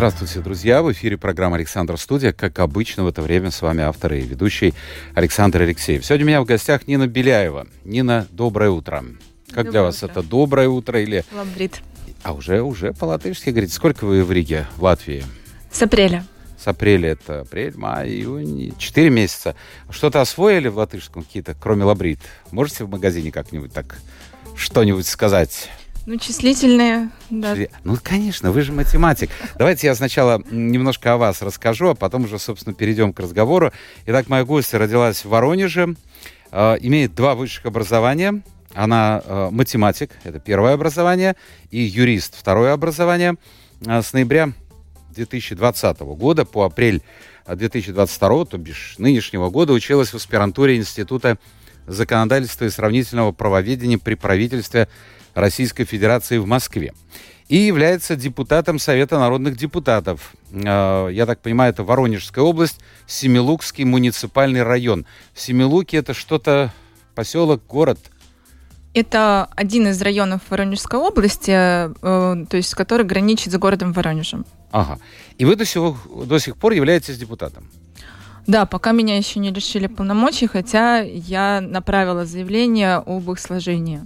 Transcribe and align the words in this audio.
Здравствуйте, 0.00 0.40
друзья! 0.40 0.82
В 0.82 0.90
эфире 0.92 1.18
программа 1.18 1.56
«Александр 1.56 1.98
Студия». 1.98 2.32
Как 2.32 2.58
обычно, 2.58 3.04
в 3.04 3.08
это 3.08 3.20
время 3.20 3.50
с 3.50 3.60
вами 3.60 3.82
автор 3.82 4.14
и 4.14 4.22
ведущий 4.22 4.72
Александр 5.14 5.60
Алексеев. 5.60 6.06
Сегодня 6.06 6.24
у 6.24 6.28
меня 6.28 6.40
в 6.40 6.46
гостях 6.46 6.88
Нина 6.88 7.06
Беляева. 7.06 7.66
Нина, 7.84 8.26
доброе 8.30 8.70
утро. 8.70 9.04
Как 9.48 9.66
Доброе 9.66 9.70
для 9.70 9.82
вас 9.82 10.02
утро. 10.02 10.06
это 10.10 10.22
доброе 10.22 10.68
утро 10.68 11.02
или... 11.02 11.22
Ламбрит. 11.34 11.82
А 12.22 12.32
уже, 12.32 12.62
уже 12.62 12.94
по-латышски 12.94 13.50
говорите. 13.50 13.74
Сколько 13.74 14.06
вы 14.06 14.24
в 14.24 14.32
Риге, 14.32 14.66
в 14.78 14.84
Латвии? 14.84 15.22
С 15.70 15.82
апреля. 15.82 16.24
С 16.58 16.66
апреля 16.66 17.10
это 17.10 17.42
апрель, 17.42 17.76
май, 17.76 18.08
июнь, 18.08 18.74
четыре 18.78 19.10
месяца. 19.10 19.54
Что-то 19.90 20.22
освоили 20.22 20.68
в 20.68 20.78
латышском 20.78 21.24
какие-то, 21.24 21.54
кроме 21.54 21.84
лабрит? 21.84 22.20
Можете 22.52 22.84
в 22.84 22.88
магазине 22.88 23.30
как-нибудь 23.30 23.74
так 23.74 23.98
что-нибудь 24.56 25.06
сказать? 25.06 25.68
Ну, 26.06 26.16
числительные, 26.16 27.10
да. 27.28 27.54
Ну, 27.84 27.96
конечно, 28.02 28.50
вы 28.50 28.62
же 28.62 28.72
математик. 28.72 29.30
Давайте 29.58 29.86
я 29.86 29.94
сначала 29.94 30.42
немножко 30.50 31.12
о 31.12 31.16
вас 31.18 31.42
расскажу, 31.42 31.90
а 31.90 31.94
потом 31.94 32.24
уже, 32.24 32.38
собственно, 32.38 32.74
перейдем 32.74 33.12
к 33.12 33.20
разговору. 33.20 33.70
Итак, 34.06 34.28
моя 34.28 34.44
гостья 34.44 34.78
родилась 34.78 35.24
в 35.24 35.28
Воронеже, 35.28 35.94
э, 36.52 36.76
имеет 36.80 37.14
два 37.14 37.34
высших 37.34 37.66
образования. 37.66 38.42
Она 38.72 39.22
э, 39.24 39.48
математик, 39.50 40.12
это 40.24 40.38
первое 40.40 40.74
образование, 40.74 41.36
и 41.70 41.80
юрист, 41.80 42.34
второе 42.38 42.72
образование. 42.72 43.36
Э, 43.84 44.00
с 44.00 44.12
ноября 44.12 44.52
2020 45.14 46.00
года 46.00 46.44
по 46.44 46.64
апрель 46.64 47.02
э, 47.46 47.56
2022, 47.56 48.44
то 48.46 48.58
бишь 48.58 48.94
нынешнего 48.98 49.50
года, 49.50 49.74
училась 49.74 50.12
в 50.12 50.16
аспирантуре 50.16 50.76
Института 50.76 51.36
законодательства 51.90 52.64
и 52.64 52.70
сравнительного 52.70 53.32
правоведения 53.32 53.98
при 53.98 54.14
правительстве 54.14 54.88
Российской 55.34 55.84
Федерации 55.84 56.38
в 56.38 56.46
Москве. 56.46 56.92
И 57.48 57.56
является 57.56 58.14
депутатом 58.14 58.78
Совета 58.78 59.18
народных 59.18 59.56
депутатов. 59.56 60.34
Э, 60.52 61.08
Я 61.12 61.26
так 61.26 61.40
понимаю, 61.40 61.72
это 61.72 61.82
Воронежская 61.82 62.44
область, 62.44 62.80
Семилукский 63.06 63.84
муниципальный 63.84 64.62
район. 64.62 65.04
В 65.34 65.40
Семилуке 65.40 65.96
это 65.96 66.14
что-то 66.14 66.72
поселок, 67.14 67.62
город. 67.66 67.98
Это 68.94 69.48
один 69.56 69.88
из 69.88 70.00
районов 70.02 70.42
Воронежской 70.48 70.98
области, 70.98 71.50
э, 71.50 71.90
то 72.46 72.56
есть 72.56 72.74
который 72.74 73.04
граничит 73.04 73.52
с 73.52 73.56
городом 73.56 73.92
Воронежем. 73.92 74.44
Ага. 74.70 74.98
И 75.38 75.44
вы 75.44 75.56
до 75.56 75.64
сих, 75.64 75.82
до 76.26 76.38
сих 76.38 76.56
пор 76.56 76.72
являетесь 76.72 77.18
депутатом. 77.18 77.68
Да, 78.46 78.66
пока 78.66 78.92
меня 78.92 79.16
еще 79.16 79.38
не 79.38 79.50
лишили 79.50 79.86
полномочий, 79.86 80.46
хотя 80.46 81.00
я 81.00 81.60
направила 81.60 82.24
заявление 82.24 82.96
об 82.96 83.30
их 83.30 83.38
сложении. 83.38 83.98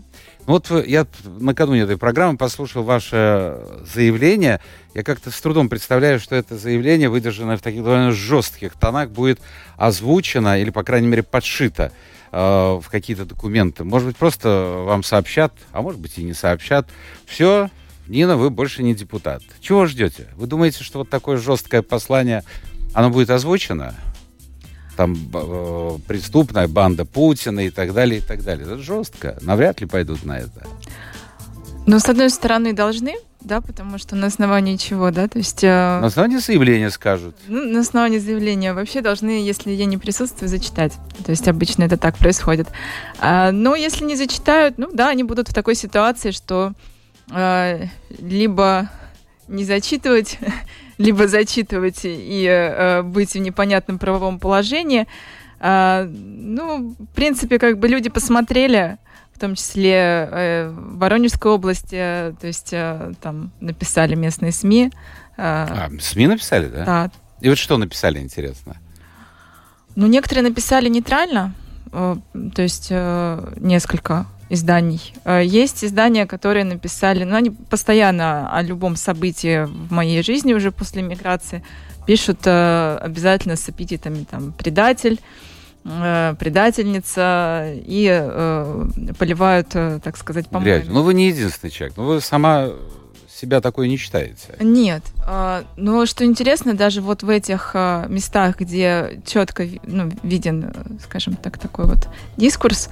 Ну 0.46 0.52
Вот 0.54 0.68
вы- 0.68 0.84
я 0.86 1.06
накануне 1.24 1.82
этой 1.82 1.96
программы 1.96 2.36
послушал 2.36 2.82
ваше 2.82 3.58
заявление. 3.94 4.60
Я 4.94 5.02
как-то 5.02 5.30
с 5.30 5.40
трудом 5.40 5.68
представляю, 5.70 6.20
что 6.20 6.34
это 6.36 6.56
заявление, 6.58 7.08
выдержанное 7.08 7.56
в 7.56 7.62
таких 7.62 7.82
довольно 7.82 8.12
жестких 8.12 8.74
тонах, 8.74 9.10
будет 9.10 9.40
озвучено 9.78 10.60
или, 10.60 10.70
по 10.70 10.82
крайней 10.82 11.06
мере, 11.08 11.22
подшито 11.22 11.92
э, 12.30 12.36
в 12.38 12.84
какие-то 12.90 13.24
документы. 13.24 13.84
Может 13.84 14.08
быть, 14.08 14.16
просто 14.16 14.82
вам 14.86 15.02
сообщат, 15.02 15.54
а 15.72 15.80
может 15.80 16.00
быть 16.00 16.18
и 16.18 16.22
не 16.22 16.34
сообщат. 16.34 16.88
Все, 17.26 17.70
Нина, 18.06 18.36
вы 18.36 18.50
больше 18.50 18.82
не 18.82 18.94
депутат. 18.94 19.42
Чего 19.60 19.86
ждете? 19.86 20.28
Вы 20.36 20.46
думаете, 20.46 20.84
что 20.84 20.98
вот 20.98 21.08
такое 21.08 21.38
жесткое 21.38 21.80
послание, 21.80 22.42
оно 22.92 23.08
будет 23.08 23.30
озвучено? 23.30 23.94
Там 24.96 25.14
э, 25.34 25.98
преступная 26.06 26.68
банда 26.68 27.04
Путина 27.04 27.60
и 27.66 27.70
так 27.70 27.92
далее, 27.92 28.18
и 28.18 28.22
так 28.22 28.42
далее. 28.42 28.64
Это 28.66 28.78
жестко. 28.78 29.36
Навряд 29.42 29.80
ли 29.80 29.86
пойдут 29.86 30.24
на 30.24 30.38
это. 30.38 30.66
Но, 31.86 31.98
с 31.98 32.08
одной 32.08 32.30
стороны, 32.30 32.72
должны, 32.72 33.14
да, 33.40 33.60
потому 33.60 33.98
что 33.98 34.16
на 34.16 34.28
основании 34.28 34.76
чего, 34.76 35.10
да, 35.10 35.28
то 35.28 35.38
есть... 35.38 35.62
э, 35.62 35.68
На 36.00 36.06
основании 36.06 36.38
заявления 36.38 36.90
скажут. 36.90 37.36
Ну, 37.46 37.62
на 37.64 37.80
основании 37.80 38.18
заявления 38.18 38.72
вообще 38.72 39.02
должны, 39.02 39.44
если 39.46 39.70
я 39.72 39.84
не 39.84 39.98
присутствую, 39.98 40.48
зачитать. 40.48 40.92
То 41.24 41.30
есть 41.30 41.46
обычно 41.46 41.82
это 41.84 41.98
так 41.98 42.16
происходит. 42.16 42.68
А, 43.18 43.52
но 43.52 43.74
если 43.74 44.04
не 44.04 44.16
зачитают, 44.16 44.78
ну 44.78 44.88
да, 44.92 45.10
они 45.10 45.24
будут 45.24 45.48
в 45.48 45.54
такой 45.54 45.74
ситуации, 45.74 46.30
что 46.30 46.72
э, 47.30 47.86
либо 48.18 48.88
не 49.46 49.64
зачитывать, 49.64 50.38
либо 50.98 51.26
зачитывать 51.28 52.00
и 52.04 52.46
э, 52.48 53.02
быть 53.02 53.32
в 53.34 53.38
непонятном 53.38 53.98
правовом 53.98 54.38
положении. 54.38 55.06
А, 55.60 56.04
ну, 56.08 56.94
в 56.98 57.06
принципе, 57.14 57.58
как 57.58 57.78
бы 57.78 57.88
люди 57.88 58.08
посмотрели, 58.10 58.98
в 59.34 59.38
том 59.38 59.54
числе 59.54 60.28
э, 60.30 60.68
в 60.68 60.98
Воронежской 60.98 61.50
области, 61.50 61.96
э, 61.96 62.34
то 62.40 62.46
есть 62.46 62.68
э, 62.72 63.12
там 63.20 63.50
написали 63.60 64.14
местные 64.14 64.52
СМИ. 64.52 64.86
э, 64.86 64.90
А, 65.36 65.88
СМИ 66.00 66.26
написали, 66.28 66.68
да? 66.68 66.84
да, 66.84 67.10
И 67.40 67.48
вот 67.48 67.58
что 67.58 67.76
написали, 67.76 68.18
интересно? 68.20 68.76
Ну, 69.96 70.06
некоторые 70.06 70.42
написали 70.48 70.88
нейтрально, 70.88 71.54
э, 71.92 72.16
то 72.54 72.62
есть 72.62 72.88
э, 72.90 73.52
несколько 73.56 74.26
изданий. 74.50 75.14
Э, 75.24 75.42
Есть 75.44 75.84
издания, 75.84 76.26
которые 76.26 76.64
написали, 76.64 77.24
ну, 77.24 77.36
они 77.36 77.50
постоянно 77.50 78.50
о 78.52 78.62
любом 78.62 78.96
событии 78.96 79.64
в 79.64 79.92
моей 79.92 80.22
жизни 80.22 80.54
уже 80.54 80.70
после 80.70 81.02
миграции 81.02 81.62
пишут 82.06 82.40
э, 82.44 82.98
обязательно 83.00 83.56
с 83.56 83.68
эпитетами 83.68 84.24
там 84.30 84.52
предатель, 84.52 85.20
э, 85.84 86.34
предательница 86.38 87.72
и 87.74 88.08
э, 88.10 88.86
поливают, 89.18 89.68
так 89.68 90.16
сказать, 90.16 90.46
Грязью. 90.50 90.52
помоями. 90.52 90.88
Ну, 90.88 91.02
вы 91.02 91.14
не 91.14 91.28
единственный 91.28 91.70
человек. 91.70 91.96
Ну, 91.96 92.04
вы 92.04 92.20
сама 92.20 92.68
себя 93.28 93.60
такой 93.60 93.88
не 93.88 93.96
считаете. 93.96 94.54
Нет. 94.60 95.02
Но 95.76 96.06
что 96.06 96.24
интересно, 96.24 96.74
даже 96.74 97.00
вот 97.00 97.24
в 97.24 97.28
этих 97.28 97.74
местах, 98.08 98.60
где 98.60 99.20
четко 99.26 99.66
ну, 99.82 100.08
виден, 100.22 100.72
скажем 101.02 101.34
так, 101.34 101.58
такой 101.58 101.86
вот 101.86 102.08
дискурс, 102.36 102.88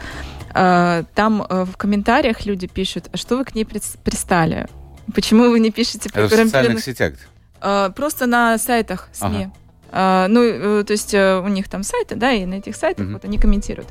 там 0.53 1.47
э, 1.49 1.65
в 1.65 1.77
комментариях 1.77 2.45
люди 2.47 2.67
пишут, 2.67 3.09
а 3.13 3.17
что 3.17 3.37
вы 3.39 3.45
к 3.45 3.55
ней 3.55 3.65
прис- 3.65 3.99
пристали? 4.03 4.67
Почему 5.15 5.51
вы 5.51 5.61
не 5.61 5.71
пишете 5.71 6.11
про 6.11 6.23
Это 6.23 6.37
в 6.37 6.39
социальных 6.39 6.83
сетях. 6.85 7.15
А, 7.61 7.91
Просто 7.91 8.27
на 8.27 8.59
сайтах 8.59 9.09
СМИ. 9.13 9.49
А, 9.91 10.27
Ну, 10.29 10.43
э, 10.43 10.85
то 10.85 10.93
есть 10.93 11.13
э, 11.15 11.39
у 11.41 11.49
них 11.49 11.69
там 11.69 11.83
сайты, 11.83 12.15
да, 12.17 12.33
и 12.33 12.45
на 12.47 12.55
этих 12.55 12.77
сайтах 12.77 13.05
Мгм. 13.07 13.15
вот 13.15 13.25
они 13.25 13.39
комментируют. 13.39 13.89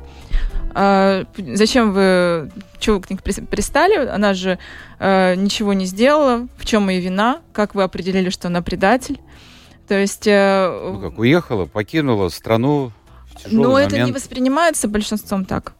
А, 0.74 1.24
Зачем 1.36 1.92
вы, 1.92 2.50
чего 2.78 2.96
вы 2.96 3.02
к 3.02 3.10
ней 3.10 3.16
прис- 3.16 3.44
пристали? 3.46 4.06
Она 4.06 4.34
же 4.34 4.58
ничего 5.00 5.72
не 5.72 5.86
сделала. 5.86 6.46
В 6.56 6.64
чем 6.64 6.88
ее 6.88 7.00
вина? 7.00 7.40
Как 7.52 7.74
вы 7.74 7.82
определили, 7.82 8.30
что 8.30 8.48
она 8.48 8.62
предатель? 8.62 9.20
То 9.88 9.94
есть... 9.98 10.26
Ну, 10.26 11.00
как, 11.02 11.18
уехала, 11.18 11.66
покинула 11.66 12.28
страну 12.30 12.92
но 13.50 13.78
это 13.78 13.94
не 13.96 14.00
момент. 14.02 14.16
воспринимается 14.16 14.88
большинством 14.88 15.44
так. 15.44 15.72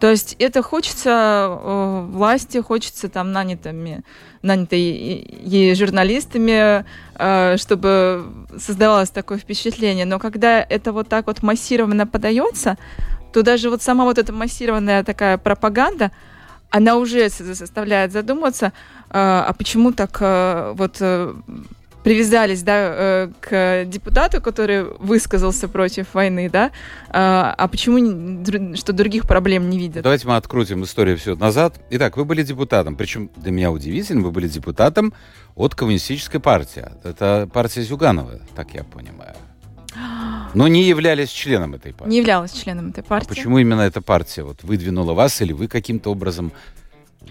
То 0.00 0.10
есть 0.10 0.36
это 0.38 0.62
хочется 0.62 1.58
э, 1.60 2.06
власти, 2.08 2.58
хочется 2.58 3.08
там 3.08 3.32
нанятыми, 3.32 4.02
нанятой 4.40 4.80
и- 4.80 5.74
журналистами, 5.74 6.84
э, 7.16 7.56
чтобы 7.56 8.24
создавалось 8.58 9.10
такое 9.10 9.38
впечатление. 9.38 10.06
Но 10.06 10.20
когда 10.20 10.60
это 10.60 10.92
вот 10.92 11.08
так 11.08 11.26
вот 11.26 11.42
массированно 11.42 12.06
подается, 12.06 12.76
то 13.32 13.42
даже 13.42 13.70
вот 13.70 13.82
сама 13.82 14.04
вот 14.04 14.18
эта 14.18 14.32
массированная 14.32 15.02
такая 15.02 15.36
пропаганда, 15.36 16.12
она 16.70 16.96
уже 16.96 17.28
заставляет 17.28 18.12
задуматься, 18.12 18.66
э, 18.66 18.70
а 19.10 19.52
почему 19.58 19.92
так 19.92 20.16
э, 20.20 20.74
вот 20.76 20.98
э, 21.00 21.34
привязались, 22.02 22.62
да, 22.62 22.74
э, 22.76 23.28
к 23.40 23.84
депутату, 23.86 24.40
который 24.40 24.84
высказался 24.98 25.68
против 25.68 26.14
войны, 26.14 26.50
да, 26.50 26.70
а, 27.08 27.54
а 27.56 27.68
почему 27.68 28.44
что 28.76 28.92
других 28.92 29.26
проблем 29.26 29.70
не 29.70 29.78
видят? 29.78 30.02
Давайте 30.02 30.26
мы 30.26 30.36
открутим 30.36 30.84
историю 30.84 31.16
все 31.16 31.36
назад. 31.36 31.80
Итак, 31.90 32.16
вы 32.16 32.24
были 32.24 32.42
депутатом. 32.42 32.96
Причем 32.96 33.30
для 33.36 33.52
меня 33.52 33.70
удивительно, 33.70 34.22
вы 34.22 34.30
были 34.30 34.48
депутатом 34.48 35.12
от 35.54 35.74
коммунистической 35.74 36.40
партии. 36.40 36.84
Это 37.04 37.48
партия 37.52 37.82
Зюганова, 37.82 38.40
так 38.54 38.74
я 38.74 38.84
понимаю. 38.84 39.34
Но 40.54 40.68
не 40.68 40.84
являлись 40.84 41.30
членом 41.30 41.74
этой 41.74 41.92
партии. 41.92 42.10
Не 42.10 42.18
являлась 42.18 42.52
членом 42.52 42.90
этой 42.90 43.04
партии. 43.04 43.28
Почему 43.28 43.58
именно 43.58 43.82
эта 43.82 44.00
партия 44.00 44.42
вот 44.42 44.62
выдвинула 44.62 45.12
вас, 45.12 45.40
или 45.42 45.52
вы 45.52 45.68
каким-то 45.68 46.10
образом 46.10 46.52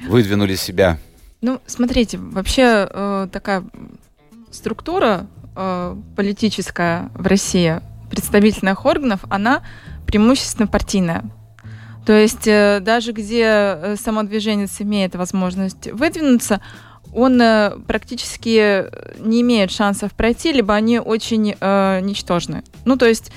выдвинули 0.08 0.56
себя? 0.56 0.98
Ну, 1.42 1.60
смотрите, 1.66 2.18
вообще 2.20 2.88
э, 2.90 3.28
такая 3.32 3.64
структура 4.51 5.27
э, 5.56 5.95
политическая 6.15 7.09
в 7.15 7.25
России 7.27 7.81
представительных 8.09 8.86
органов, 8.86 9.21
она 9.30 9.62
преимущественно 10.06 10.68
партийная. 10.68 11.24
То 12.06 12.13
есть 12.13 12.48
э, 12.48 12.80
даже 12.81 13.12
где 13.12 13.44
э, 13.45 13.95
самодвиженец 13.95 14.81
имеет 14.81 15.15
возможность 15.15 15.92
выдвинуться, 15.92 16.62
он 17.13 17.42
э, 17.42 17.71
практически 17.88 18.86
не 19.19 19.42
имеет 19.42 19.71
шансов 19.71 20.13
пройти, 20.13 20.51
либо 20.51 20.74
они 20.74 21.00
очень 21.00 21.56
э, 21.59 22.00
ничтожны. 22.01 22.63
Ну, 22.86 22.98
то 22.98 23.06
есть 23.06 23.31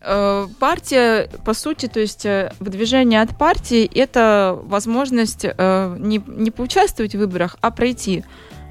э, 0.00 0.46
партия, 0.58 1.30
по 1.44 1.54
сути, 1.54 1.86
то 1.86 2.00
есть 2.00 2.26
э, 2.26 2.52
выдвижение 2.58 3.22
от 3.22 3.38
партии– 3.38 3.88
это 3.94 4.58
возможность 4.64 5.44
э, 5.44 5.96
не, 5.98 6.20
не 6.26 6.50
поучаствовать 6.50 7.14
в 7.14 7.18
выборах, 7.18 7.56
а 7.60 7.70
пройти 7.70 8.24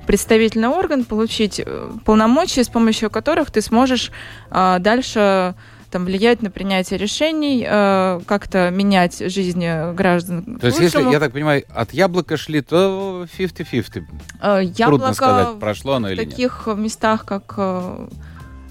представительный 0.08 0.70
орган, 0.70 1.04
получить 1.04 1.62
э, 1.64 1.92
полномочия, 2.06 2.64
с 2.64 2.70
помощью 2.70 3.10
которых 3.10 3.52
ты 3.52 3.62
сможешь 3.62 4.12
э, 4.50 4.78
дальше 4.80 5.54
там, 5.92 6.06
влиять 6.06 6.42
на 6.42 6.50
принятие 6.50 6.98
решений, 6.98 7.66
э, 7.68 8.22
как-то 8.26 8.72
менять 8.72 9.20
жизнь 9.20 9.64
граждан. 9.94 10.58
То 10.60 10.68
есть, 10.68 10.80
если, 10.80 11.04
я 11.12 11.20
так 11.20 11.34
понимаю, 11.34 11.64
от 11.70 11.94
яблока 11.94 12.38
шли, 12.38 12.62
то 12.62 13.28
50-50. 13.38 14.04
Э, 14.42 14.66
Трудно 14.66 15.14
сказать, 15.14 15.60
прошло 15.60 15.94
оно 15.94 16.10
или 16.10 16.20
нет. 16.20 16.28
В 16.28 16.32
таких 16.32 16.68
местах, 16.76 17.26
как, 17.26 17.54
э, 17.58 18.08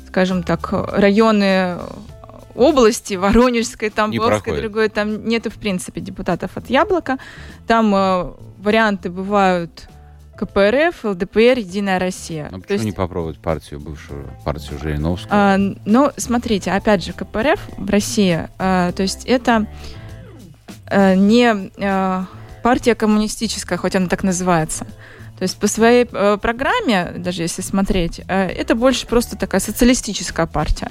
скажем 0.09 0.43
так, 0.43 0.73
районы 0.73 1.77
области, 2.55 3.15
Воронежской, 3.15 3.91
Тамбовской, 3.91 4.61
другой, 4.61 4.89
там 4.89 5.29
нету, 5.29 5.51
в 5.51 5.55
принципе, 5.55 6.01
депутатов 6.01 6.57
от 6.57 6.71
Яблока. 6.71 7.19
Там 7.67 7.95
э, 7.95 8.33
варианты 8.59 9.11
бывают 9.11 9.89
КПРФ, 10.37 11.05
ЛДПР, 11.05 11.59
Единая 11.59 11.99
Россия. 11.99 12.49
Ну, 12.51 12.61
почему 12.61 12.75
есть... 12.75 12.85
не 12.85 12.93
попробовать 12.93 13.39
партию, 13.39 13.81
бывшую 13.81 14.29
партию 14.45 14.79
Жириновского? 14.79 15.31
А, 15.33 15.57
ну, 15.85 16.11
смотрите, 16.17 16.73
опять 16.73 17.05
же, 17.05 17.13
КПРФ 17.13 17.61
в 17.77 17.91
России, 17.91 18.49
а, 18.59 18.93
то 18.93 19.03
есть 19.03 19.25
это 19.25 19.67
а, 20.87 21.15
не 21.15 21.71
а, 21.79 22.27
партия 22.63 22.95
коммунистическая, 22.95 23.79
хоть 23.79 23.97
она 23.97 24.09
так 24.09 24.23
называется. 24.23 24.87
То 25.39 25.43
есть 25.43 25.59
по 25.59 25.67
своей 25.67 26.07
а, 26.13 26.37
программе, 26.39 27.13
даже 27.17 27.43
если 27.43 27.63
смотреть, 27.63 28.23
а, 28.29 28.47
это 28.47 28.75
больше 28.75 29.07
просто 29.07 29.37
такая 29.37 29.61
социалистическая 29.61 30.47
партия. 30.47 30.91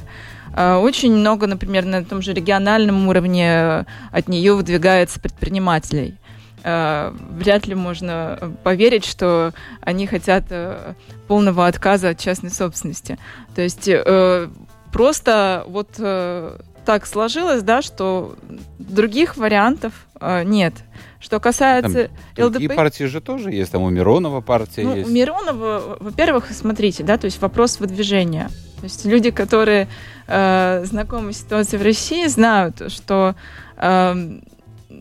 А, 0.53 0.77
очень 0.77 1.13
много, 1.13 1.47
например, 1.47 1.86
на 1.86 2.03
том 2.06 2.21
же 2.21 2.33
региональном 2.33 3.07
уровне 3.07 3.86
от 4.12 4.27
нее 4.27 4.53
выдвигается 4.53 5.19
предпринимателей. 5.19 6.15
Э, 6.67 7.12
вряд 7.29 7.67
ли 7.67 7.75
можно 7.75 8.51
поверить, 8.63 9.06
что 9.06 9.53
они 9.81 10.07
хотят 10.07 10.45
э, 10.50 10.95
полного 11.27 11.67
отказа 11.67 12.09
от 12.09 12.19
частной 12.19 12.50
собственности. 12.50 13.19
То 13.53 13.62
есть 13.62 13.88
э, 13.88 14.50
просто 14.91 15.63
вот 15.67 15.89
так 16.85 17.06
сложилось, 17.06 17.62
да, 17.62 17.83
что 17.83 18.35
других 18.79 19.38
вариантов 19.38 19.94
нет. 20.44 20.73
Что 21.19 21.39
касается 21.39 22.09
там 22.35 22.45
ЛДП... 22.45 22.53
Другие 22.53 22.69
партии 22.69 23.03
же 23.06 23.21
тоже 23.21 23.51
есть, 23.51 23.71
там 23.71 23.81
у 23.81 23.89
Миронова 23.89 24.41
партия 24.41 24.83
ну, 24.83 24.95
есть. 24.95 25.09
У 25.09 25.11
Миронова, 25.11 25.97
во-первых, 26.00 26.51
смотрите, 26.51 27.03
да, 27.03 27.18
то 27.18 27.25
есть 27.25 27.41
вопрос 27.41 27.79
выдвижения. 27.79 28.50
То 28.77 28.83
есть 28.83 29.06
люди, 29.06 29.31
которые 29.31 29.88
э, 30.27 30.83
знакомы 30.85 31.33
с 31.33 31.39
ситуацией 31.39 31.79
в 31.79 31.83
России, 31.83 32.27
знают, 32.27 32.91
что 32.91 33.35
э, 33.77 34.39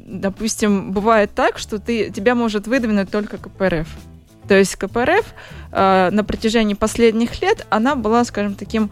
допустим, 0.06 0.93
бывает 0.93 1.31
так, 1.35 1.58
что 1.58 1.79
ты, 1.79 2.11
тебя 2.11 2.35
может 2.35 2.67
выдвинуть 2.67 3.11
только 3.11 3.38
КПРФ. 3.38 3.88
То 4.49 4.55
есть 4.55 4.76
КПРФ 4.76 5.35
э, 5.73 6.11
на 6.11 6.25
протяжении 6.25 6.75
последних 6.75 7.41
лет, 7.41 7.67
она 7.70 7.94
была, 7.96 8.25
скажем, 8.25 8.55
таким 8.55 8.91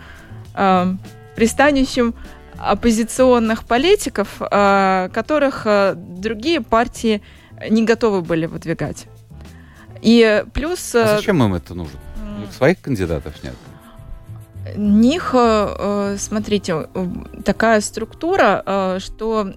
э, 0.54 0.94
пристанищем 1.36 2.14
оппозиционных 2.58 3.64
политиков, 3.64 4.28
э, 4.40 5.08
которых 5.12 5.62
э, 5.66 5.94
другие 5.96 6.60
партии 6.60 7.22
не 7.68 7.84
готовы 7.84 8.22
были 8.22 8.46
выдвигать. 8.46 9.06
И 10.00 10.44
плюс... 10.52 10.94
Э, 10.94 11.02
а 11.02 11.16
зачем 11.16 11.42
им 11.42 11.54
это 11.54 11.74
нужно? 11.74 11.98
У 12.36 12.40
них 12.40 12.52
своих 12.52 12.80
кандидатов 12.80 13.34
нет? 13.42 13.54
них, 14.76 15.34
э, 15.34 16.16
смотрите, 16.18 16.88
такая 17.44 17.80
структура, 17.80 18.98
что 19.00 19.52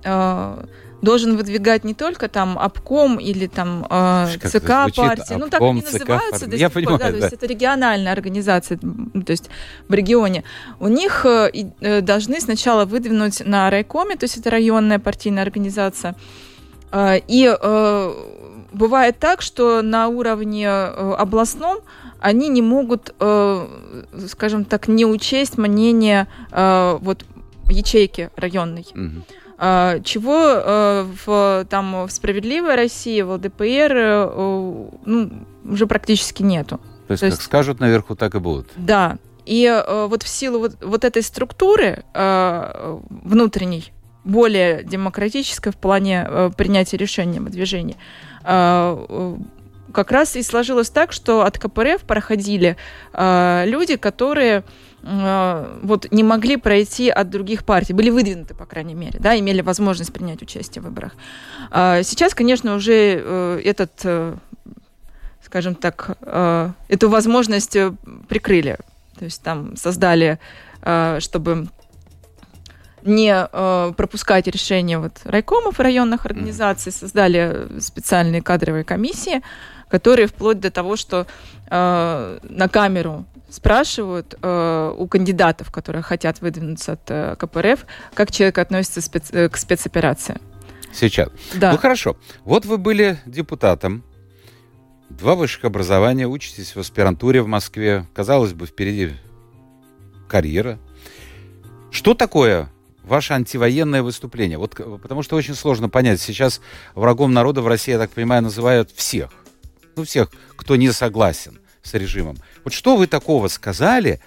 должен 1.06 1.38
выдвигать 1.38 1.86
не 1.86 1.94
только 1.94 2.28
там 2.28 2.60
обком 2.60 3.18
или 3.18 3.48
там 3.48 3.88
э, 3.90 4.28
ЦК 4.44 4.94
партии, 4.94 5.36
ну 5.36 5.48
так 5.48 5.62
они 5.62 5.82
называются 5.82 6.48
до 6.48 6.58
Я 6.58 6.70
понимаю, 6.70 7.00
да, 7.00 7.06
да. 7.06 7.12
То 7.12 7.18
есть 7.18 7.34
это 7.34 7.46
региональная 7.46 8.12
организация, 8.12 8.78
то 8.78 9.32
есть 9.32 9.50
в 9.88 9.94
регионе. 9.94 10.44
У 10.80 10.90
них 10.90 11.26
э, 11.26 11.52
э, 11.80 12.02
должны 12.02 12.42
сначала 12.42 12.84
выдвинуть 12.84 13.46
на 13.46 13.70
райкоме, 13.70 14.18
то 14.18 14.26
есть 14.26 14.38
это 14.38 14.50
районная 14.50 15.00
партийная 15.00 15.44
организация, 15.44 16.16
э, 16.92 17.20
и 17.28 17.48
э, 17.48 18.14
бывает 18.74 19.20
так, 19.20 19.42
что 19.42 19.82
на 19.82 20.08
уровне 20.08 20.68
э, 20.68 21.14
областном 21.18 21.78
они 22.20 22.50
не 22.50 22.62
могут, 22.62 23.14
э, 23.20 23.68
скажем 24.28 24.66
так, 24.66 24.88
не 24.88 25.06
учесть 25.06 25.58
мнение 25.58 26.28
вот 26.52 27.26
ячейки 27.70 28.30
районной. 28.36 28.86
Угу. 28.96 29.24
А, 29.58 30.00
чего 30.02 30.38
э, 30.38 31.06
в, 31.26 31.66
там, 31.70 32.06
в 32.06 32.12
«Справедливой 32.12 32.76
России», 32.76 33.22
в 33.22 33.32
ЛДПР 33.32 33.94
э, 33.96 34.90
ну, 35.06 35.32
уже 35.64 35.88
практически 35.88 36.44
нету. 36.44 36.80
То 37.08 37.12
есть, 37.14 37.22
То 37.22 37.28
есть 37.28 37.38
как 37.38 37.46
скажут 37.46 37.80
наверху, 37.80 38.16
так 38.16 38.36
и 38.36 38.40
будут. 38.40 38.68
Да. 38.76 39.18
И 39.46 39.66
э, 39.66 40.08
вот 40.08 40.24
в 40.24 40.28
силу 40.28 40.60
вот, 40.60 40.84
вот 40.84 41.06
этой 41.06 41.22
структуры 41.22 42.04
внутренней, 42.14 43.94
более 44.24 44.84
демократической 44.84 45.72
в 45.72 45.78
плане 45.78 46.52
принятия 46.58 46.98
решения 46.98 47.40
о 47.40 47.44
движении, 47.44 47.96
как 48.42 50.12
раз 50.12 50.36
и 50.36 50.42
сложилось 50.42 50.90
так, 50.90 51.12
что 51.12 51.44
от 51.44 51.60
КПРФ 51.60 52.02
проходили 52.02 52.76
люди, 53.14 53.98
которые 53.98 54.64
Э, 54.64 54.95
вот 55.06 56.08
не 56.12 56.24
могли 56.24 56.58
пройти 56.58 57.10
от 57.10 57.30
других 57.30 57.64
партий, 57.64 57.94
были 57.94 58.10
выдвинуты, 58.10 58.56
по 58.56 58.66
крайней 58.66 58.96
мере, 58.96 59.20
да, 59.20 59.38
имели 59.38 59.62
возможность 59.62 60.12
принять 60.12 60.42
участие 60.42 60.82
в 60.82 60.86
выборах. 60.86 61.12
А 61.70 62.02
сейчас, 62.02 62.34
конечно, 62.34 62.74
уже 62.74 63.22
э, 63.24 63.62
этот, 63.64 63.92
э, 64.04 64.36
скажем 65.44 65.76
так, 65.76 66.18
эту 66.88 67.10
возможность 67.10 67.78
прикрыли, 68.28 68.80
то 69.20 69.26
есть 69.26 69.44
там 69.44 69.78
создали, 69.78 70.40
чтобы 71.20 71.68
не 73.04 73.48
пропускать 73.94 74.48
решения 74.48 74.98
вот 74.98 75.22
райкомов 75.24 75.80
районных 75.80 76.26
организаций, 76.26 76.92
создали 76.92 77.80
специальные 77.80 78.42
кадровые 78.42 78.84
комиссии, 78.84 79.44
которые 79.88 80.26
вплоть 80.26 80.60
до 80.60 80.72
того, 80.72 80.96
что 80.96 81.28
на 81.70 82.70
камеру 82.72 83.26
спрашивают 83.50 84.36
э, 84.42 84.96
у 84.98 85.08
кандидатов, 85.08 85.72
которые 85.72 86.02
хотят 86.02 86.42
выдвинуться 86.42 86.94
от 86.94 87.10
э, 87.10 87.36
КПРФ, 87.38 87.86
как 88.14 88.32
человек 88.32 88.58
относится 88.58 89.02
спец, 89.02 89.30
э, 89.32 89.50
к 89.50 89.58
спецоперации. 89.58 90.40
Сейчас. 90.94 91.30
Да. 91.56 91.72
Ну 91.72 91.78
хорошо. 91.78 92.18
Вот 92.44 92.66
вы 92.66 92.78
были 92.78 93.20
депутатом, 93.26 94.04
два 95.10 95.36
высших 95.36 95.66
образования, 95.66 96.28
учитесь 96.28 96.76
в 96.76 96.80
аспирантуре 96.80 97.42
в 97.42 97.48
Москве. 97.48 98.08
Казалось 98.14 98.54
бы, 98.54 98.66
впереди 98.66 99.14
карьера. 100.28 100.80
Что 101.92 102.14
такое 102.14 102.70
ваше 103.04 103.34
антивоенное 103.34 104.04
выступление? 104.04 104.58
Вот, 104.58 104.76
потому 105.02 105.22
что 105.22 105.36
очень 105.36 105.56
сложно 105.56 105.90
понять. 105.90 106.20
Сейчас 106.22 106.62
врагом 106.94 107.34
народа 107.34 107.62
в 107.62 107.68
России, 107.68 107.92
я 107.92 108.00
так 108.00 108.12
понимаю, 108.12 108.42
называют 108.42 108.92
всех. 108.92 109.30
Ну, 109.96 110.04
всех, 110.04 110.30
кто 110.58 110.76
не 110.76 110.92
согласен 110.92 111.60
с 111.86 111.94
режимом. 111.94 112.38
Вот 112.64 112.74
что 112.74 112.98
вы 112.98 113.08
такого 113.08 113.48
сказали, 113.48 114.20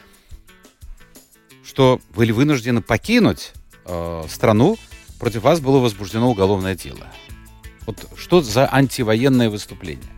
что 1.65 2.01
были 2.15 2.33
вынуждены 2.33 2.81
покинуть 2.81 3.53
э, 3.85 4.25
страну, 4.31 4.79
против 5.19 5.43
вас 5.43 5.61
было 5.61 5.79
возбуждено 5.79 6.31
уголовное 6.31 6.75
дело? 6.75 7.07
Вот 7.87 8.09
что 8.17 8.41
за 8.41 8.73
антивоенное 8.73 9.51
выступление? 9.51 10.09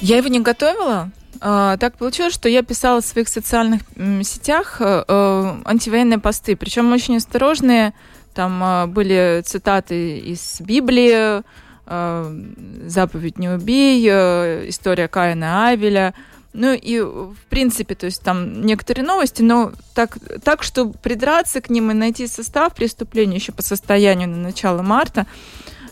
Я 0.00 0.18
его 0.18 0.28
не 0.28 0.40
готовила. 0.40 1.10
А, 1.40 1.76
так 1.76 1.98
получилось, 1.98 2.34
что 2.34 2.48
я 2.48 2.62
писала 2.62 3.00
в 3.00 3.04
своих 3.04 3.28
социальных 3.28 3.82
сетях 4.22 4.80
э, 4.80 5.04
э, 5.06 5.54
антивоенные 5.64 6.18
посты, 6.18 6.56
причем 6.56 6.92
очень 6.92 7.16
осторожные. 7.16 7.94
Там 8.34 8.62
э, 8.62 8.86
были 8.86 9.42
цитаты 9.44 10.18
из 10.18 10.60
Библии, 10.60 11.42
заповедь 11.88 13.38
«Не 13.38 13.48
убей», 13.48 14.06
э, 14.10 14.68
история 14.68 15.08
Каина 15.08 15.68
Авеля. 15.68 16.14
Ну 16.52 16.72
и, 16.72 17.00
в 17.00 17.36
принципе, 17.48 17.94
то 17.94 18.06
есть 18.06 18.22
там 18.22 18.62
некоторые 18.62 19.04
новости, 19.04 19.42
но 19.42 19.72
так, 19.94 20.18
так 20.42 20.62
что 20.62 20.88
придраться 20.88 21.60
к 21.60 21.70
ним 21.70 21.90
и 21.90 21.94
найти 21.94 22.26
состав 22.26 22.74
преступления 22.74 23.36
еще 23.36 23.52
по 23.52 23.62
состоянию 23.62 24.28
на 24.28 24.36
начало 24.36 24.82
марта 24.82 25.26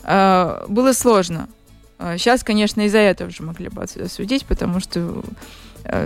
э, 0.03 0.65
было 0.67 0.93
сложно. 0.93 1.47
Сейчас, 1.99 2.43
конечно, 2.43 2.81
из-за 2.81 2.99
этого 2.99 3.29
уже 3.29 3.41
могли 3.41 3.69
бы 3.69 3.83
судить, 4.07 4.45
потому 4.45 4.79
что 4.79 5.23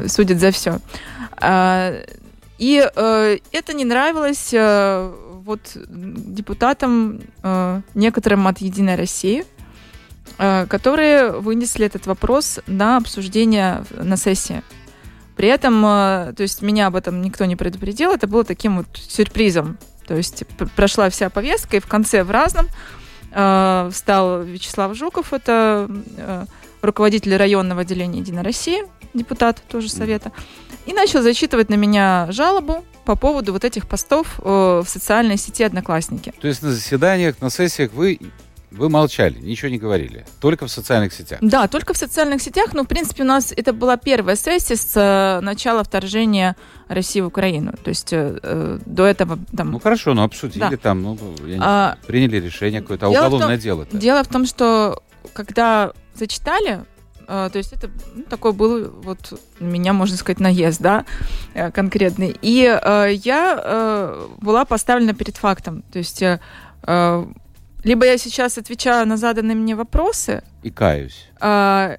судят 0.07 0.39
за 0.39 0.51
все. 0.51 0.79
И 2.57 2.89
это 2.95 3.73
не 3.73 3.83
нравилось 3.83 4.53
вот 5.43 5.59
депутатам, 5.75 7.21
э, 7.43 7.81
некоторым 7.93 8.47
от 8.47 8.59
Единой 8.59 8.95
России, 8.95 9.41
э, 9.41 9.60
которые 10.67 11.31
вынесли 11.31 11.85
этот 11.85 12.07
вопрос 12.07 12.59
на 12.65 12.97
обсуждение 12.97 13.83
на 13.91 14.17
сессии. 14.17 14.63
При 15.35 15.49
этом, 15.49 15.83
э, 15.83 16.33
то 16.35 16.43
есть 16.43 16.61
меня 16.61 16.87
об 16.87 16.95
этом 16.95 17.21
никто 17.21 17.45
не 17.45 17.55
предупредил, 17.55 18.11
это 18.11 18.27
было 18.27 18.43
таким 18.43 18.77
вот 18.77 18.87
сюрпризом. 18.93 19.77
То 20.07 20.15
есть 20.15 20.43
прошла 20.75 21.09
вся 21.09 21.29
повестка, 21.29 21.77
и 21.77 21.79
в 21.79 21.87
конце 21.87 22.23
в 22.23 22.31
разном 22.31 22.67
э, 23.31 23.89
встал 23.91 24.43
Вячеслав 24.43 24.95
Жуков, 24.95 25.33
это 25.33 25.89
э, 26.17 26.45
руководитель 26.81 27.35
районного 27.35 27.81
отделения 27.81 28.19
Единой 28.19 28.43
России, 28.43 28.83
депутат 29.13 29.61
тоже 29.67 29.89
совета, 29.89 30.31
и 30.85 30.93
начал 30.93 31.21
зачитывать 31.21 31.69
на 31.69 31.75
меня 31.75 32.27
жалобу 32.29 32.83
по 33.05 33.15
поводу 33.15 33.53
вот 33.53 33.63
этих 33.63 33.87
постов 33.87 34.39
э, 34.39 34.43
в 34.43 34.87
социальной 34.87 35.37
сети 35.37 35.63
Одноклассники. 35.63 36.33
То 36.39 36.47
есть 36.47 36.61
на 36.61 36.71
заседаниях, 36.71 37.41
на 37.41 37.49
сессиях 37.49 37.93
вы 37.93 38.19
вы 38.71 38.89
молчали, 38.89 39.37
ничего 39.39 39.69
не 39.69 39.77
говорили, 39.77 40.25
только 40.39 40.65
в 40.65 40.71
социальных 40.71 41.13
сетях. 41.13 41.39
Да, 41.41 41.67
только 41.67 41.93
в 41.93 41.97
социальных 41.97 42.41
сетях. 42.41 42.73
Но, 42.73 42.83
в 42.83 42.87
принципе, 42.87 43.23
у 43.23 43.25
нас 43.25 43.53
это 43.55 43.73
была 43.73 43.97
первая 43.97 44.37
сессия 44.37 44.77
с 44.77 44.93
э, 44.95 45.41
начала 45.41 45.83
вторжения 45.83 46.55
России 46.87 47.19
в 47.19 47.27
Украину. 47.27 47.73
То 47.73 47.89
есть 47.89 48.13
э, 48.13 48.39
э 48.41 48.79
до 48.85 49.05
этого 49.05 49.37
там... 49.55 49.71
Ну 49.71 49.79
хорошо, 49.79 50.13
ну 50.13 50.23
обсудили 50.23 50.69
да. 50.69 50.77
там, 50.77 51.01
ну, 51.01 51.17
я 51.45 51.57
не 51.57 51.61
а, 51.61 51.97
приняли 52.07 52.37
решение 52.37 52.81
какое-то, 52.81 53.07
а 53.07 53.09
уголовное 53.09 53.57
дело 53.57 53.83
-то. 53.83 53.97
Дело 53.97 54.23
в 54.23 54.27
том, 54.27 54.45
что 54.45 55.03
когда 55.33 55.91
зачитали, 56.15 56.85
э, 57.27 57.49
то 57.51 57.57
есть 57.57 57.73
это 57.73 57.89
ну, 58.15 58.23
такой 58.23 58.53
был 58.53 58.89
вот 59.03 59.39
меня, 59.59 59.91
можно 59.91 60.15
сказать, 60.15 60.39
наезд, 60.39 60.81
да, 60.81 61.05
э, 61.53 61.71
конкретный. 61.71 62.37
И 62.41 62.63
э, 62.63 63.11
я 63.25 63.61
э, 63.61 64.27
была 64.37 64.63
поставлена 64.63 65.13
перед 65.13 65.35
фактом. 65.35 65.83
То 65.91 65.99
есть 65.99 66.21
э, 66.21 66.39
либо 67.83 68.05
я 68.05 68.17
сейчас 68.17 68.57
отвечаю 68.57 69.07
на 69.07 69.17
заданные 69.17 69.55
мне 69.55 69.75
вопросы. 69.75 70.43
И 70.63 70.69
каюсь. 70.69 71.27
А, 71.39 71.97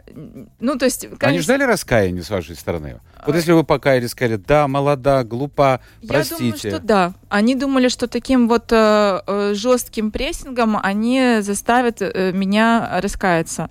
ну, 0.61 0.79
то 0.79 0.85
есть... 0.85 1.03
Конечно... 1.03 1.29
Они 1.29 1.39
ждали 1.41 1.65
раскаяния 1.65 2.23
с 2.23 2.31
вашей 2.31 2.55
стороны? 2.55 3.01
Вот 3.27 3.37
если 3.37 3.53
вы 3.53 3.65
покаялись, 3.65 4.11
сказали, 4.11 4.37
да, 4.37 4.69
молода, 4.69 5.23
глупа, 5.25 5.81
простите. 6.07 6.45
Я 6.45 6.53
думаю, 6.53 6.59
что 6.59 6.79
да. 6.81 7.15
Они 7.29 7.55
думали, 7.55 7.89
что 7.89 8.09
таким 8.09 8.49
вот 8.49 8.73
э, 8.73 9.21
э 9.27 9.55
жестким 9.55 10.11
прессингом 10.11 10.77
они 10.81 11.39
заставят 11.41 12.03
э, 12.03 12.33
меня 12.33 13.01
раскаяться. 13.01 13.71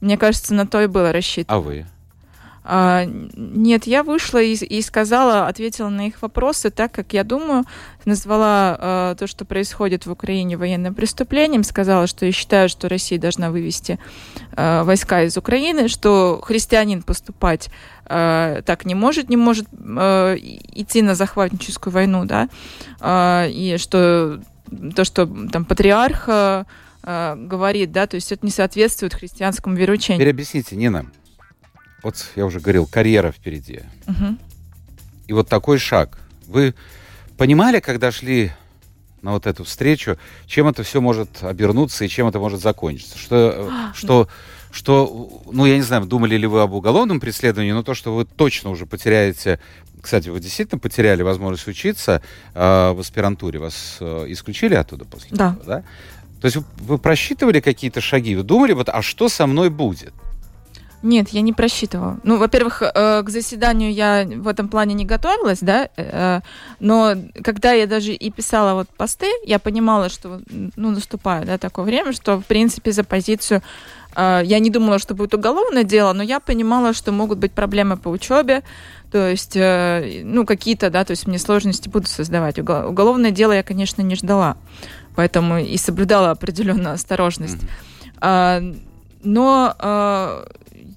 Мне 0.00 0.16
кажется, 0.16 0.54
на 0.54 0.66
то 0.66 0.80
и 0.80 0.86
было 0.86 1.12
рассчитано. 1.12 1.58
А 1.58 1.60
вы? 1.60 1.86
А, 2.70 3.06
нет, 3.06 3.86
я 3.86 4.02
вышла 4.02 4.42
и, 4.42 4.52
и 4.52 4.82
сказала, 4.82 5.46
ответила 5.46 5.88
на 5.88 6.08
их 6.08 6.20
вопросы 6.20 6.68
так, 6.68 6.92
как 6.92 7.14
я 7.14 7.24
думаю, 7.24 7.64
назвала 8.04 8.76
а, 8.78 9.14
то, 9.14 9.26
что 9.26 9.46
происходит 9.46 10.04
в 10.04 10.12
Украине 10.12 10.58
военным 10.58 10.94
преступлением, 10.94 11.64
сказала, 11.64 12.06
что 12.06 12.26
я 12.26 12.32
считаю, 12.32 12.68
что 12.68 12.90
Россия 12.90 13.18
должна 13.18 13.50
вывести 13.50 13.98
а, 14.52 14.84
войска 14.84 15.22
из 15.22 15.38
Украины, 15.38 15.88
что 15.88 16.42
христианин 16.44 17.02
поступать 17.02 17.70
а, 18.04 18.60
так 18.60 18.84
не 18.84 18.94
может, 18.94 19.30
не 19.30 19.38
может 19.38 19.66
а, 19.72 20.34
идти 20.36 21.00
на 21.00 21.14
захватническую 21.14 21.90
войну, 21.90 22.26
да, 22.26 22.50
а, 23.00 23.46
и 23.48 23.78
что 23.78 24.42
то, 24.94 25.04
что 25.04 25.26
там 25.50 25.64
патриарх 25.64 26.24
а, 26.28 26.66
говорит, 27.02 27.92
да, 27.92 28.06
то 28.06 28.16
есть 28.16 28.30
это 28.30 28.44
не 28.44 28.52
соответствует 28.52 29.14
христианскому 29.14 29.74
вероучению. 29.74 30.20
Теперь 30.20 30.34
объясните, 30.34 30.76
Нина, 30.76 31.06
вот 32.02 32.32
я 32.36 32.46
уже 32.46 32.60
говорил, 32.60 32.86
карьера 32.86 33.32
впереди. 33.32 33.80
Угу. 34.06 34.36
И 35.28 35.32
вот 35.32 35.48
такой 35.48 35.78
шаг. 35.78 36.18
Вы 36.46 36.74
понимали, 37.36 37.80
когда 37.80 38.10
шли 38.10 38.52
на 39.22 39.32
вот 39.32 39.46
эту 39.46 39.64
встречу, 39.64 40.16
чем 40.46 40.68
это 40.68 40.82
все 40.82 41.00
может 41.00 41.42
обернуться 41.42 42.04
и 42.04 42.08
чем 42.08 42.28
это 42.28 42.38
может 42.38 42.60
закончиться? 42.60 43.18
Что, 43.18 43.70
что, 43.94 44.28
что, 44.70 45.42
ну, 45.50 45.66
я 45.66 45.76
не 45.76 45.82
знаю, 45.82 46.06
думали 46.06 46.36
ли 46.36 46.46
вы 46.46 46.60
об 46.60 46.72
уголовном 46.72 47.20
преследовании, 47.20 47.72
но 47.72 47.82
то, 47.82 47.94
что 47.94 48.14
вы 48.14 48.24
точно 48.24 48.70
уже 48.70 48.86
потеряете, 48.86 49.58
кстати, 50.00 50.28
вы 50.28 50.40
действительно 50.40 50.78
потеряли 50.78 51.22
возможность 51.22 51.66
учиться 51.66 52.22
э, 52.54 52.92
в 52.92 53.00
аспирантуре, 53.00 53.58
вас 53.58 53.96
э, 54.00 54.26
исключили 54.28 54.74
оттуда 54.74 55.04
после 55.04 55.36
да. 55.36 55.52
этого, 55.52 55.64
да? 55.64 55.84
То 56.40 56.46
есть 56.46 56.56
вы, 56.56 56.64
вы 56.78 56.98
просчитывали 56.98 57.58
какие-то 57.60 58.00
шаги, 58.00 58.36
вы 58.36 58.44
думали, 58.44 58.72
вот, 58.72 58.88
а 58.88 59.02
что 59.02 59.28
со 59.28 59.46
мной 59.48 59.70
будет? 59.70 60.14
Нет, 61.02 61.28
я 61.28 61.42
не 61.42 61.52
просчитывала. 61.52 62.18
Ну, 62.24 62.38
во-первых, 62.38 62.82
э, 62.82 63.22
к 63.22 63.30
заседанию 63.30 63.92
я 63.92 64.26
в 64.26 64.48
этом 64.48 64.68
плане 64.68 64.94
не 64.94 65.04
готовилась, 65.04 65.60
да, 65.60 65.88
э, 65.96 66.40
но 66.80 67.14
когда 67.44 67.72
я 67.72 67.86
даже 67.86 68.12
и 68.12 68.30
писала 68.30 68.74
вот 68.74 68.88
посты, 68.88 69.28
я 69.44 69.60
понимала, 69.60 70.08
что, 70.08 70.40
ну, 70.48 70.90
наступает, 70.90 71.46
да, 71.46 71.56
такое 71.56 71.84
время, 71.84 72.12
что, 72.12 72.40
в 72.40 72.44
принципе, 72.44 72.90
за 72.90 73.04
позицию 73.04 73.62
э, 74.16 74.42
я 74.44 74.58
не 74.58 74.70
думала, 74.70 74.98
что 74.98 75.14
будет 75.14 75.34
уголовное 75.34 75.84
дело, 75.84 76.12
но 76.12 76.24
я 76.24 76.40
понимала, 76.40 76.92
что 76.92 77.12
могут 77.12 77.38
быть 77.38 77.52
проблемы 77.52 77.96
по 77.96 78.08
учебе, 78.08 78.64
то 79.12 79.28
есть, 79.28 79.56
ну, 79.56 80.44
какие-то, 80.44 80.90
да, 80.90 81.04
то 81.04 81.12
есть 81.12 81.26
мне 81.26 81.38
сложности 81.38 81.88
будут 81.88 82.08
создавать. 82.08 82.58
Уголовное 82.58 83.30
дело 83.30 83.52
я, 83.52 83.62
конечно, 83.62 84.02
не 84.02 84.16
ждала, 84.16 84.56
поэтому 85.14 85.58
и 85.58 85.78
соблюдала 85.78 86.32
определенную 86.32 86.92
осторожность. 86.92 87.62
Mm-hmm. 88.20 88.78
Но 89.24 90.44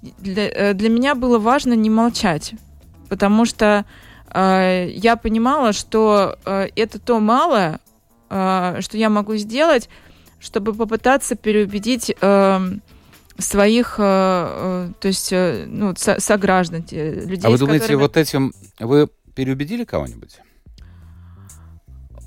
для, 0.01 0.49
э, 0.49 0.73
для 0.73 0.89
меня 0.89 1.15
было 1.15 1.39
важно 1.39 1.73
не 1.73 1.89
молчать, 1.89 2.53
потому 3.09 3.45
что 3.45 3.85
э, 4.33 4.89
я 4.93 5.15
понимала, 5.15 5.73
что 5.73 6.37
э, 6.45 6.69
это 6.75 6.99
то 6.99 7.19
малое, 7.19 7.79
э, 8.29 8.77
что 8.81 8.97
я 8.97 9.09
могу 9.09 9.35
сделать, 9.35 9.89
чтобы 10.39 10.73
попытаться 10.73 11.35
переубедить 11.35 12.15
э, 12.19 12.59
своих, 13.37 13.95
э, 13.97 14.03
э 14.03 14.89
то 14.99 15.07
есть, 15.07 15.31
э, 15.31 15.65
ну, 15.67 15.93
со, 15.95 16.19
сограждан, 16.19 16.81
людей. 16.89 17.41
А 17.43 17.49
вы 17.49 17.57
думаете, 17.57 17.83
которыми... 17.83 18.01
вот 18.01 18.17
этим 18.17 18.53
вы 18.79 19.07
переубедили 19.35 19.83
кого-нибудь? 19.83 20.39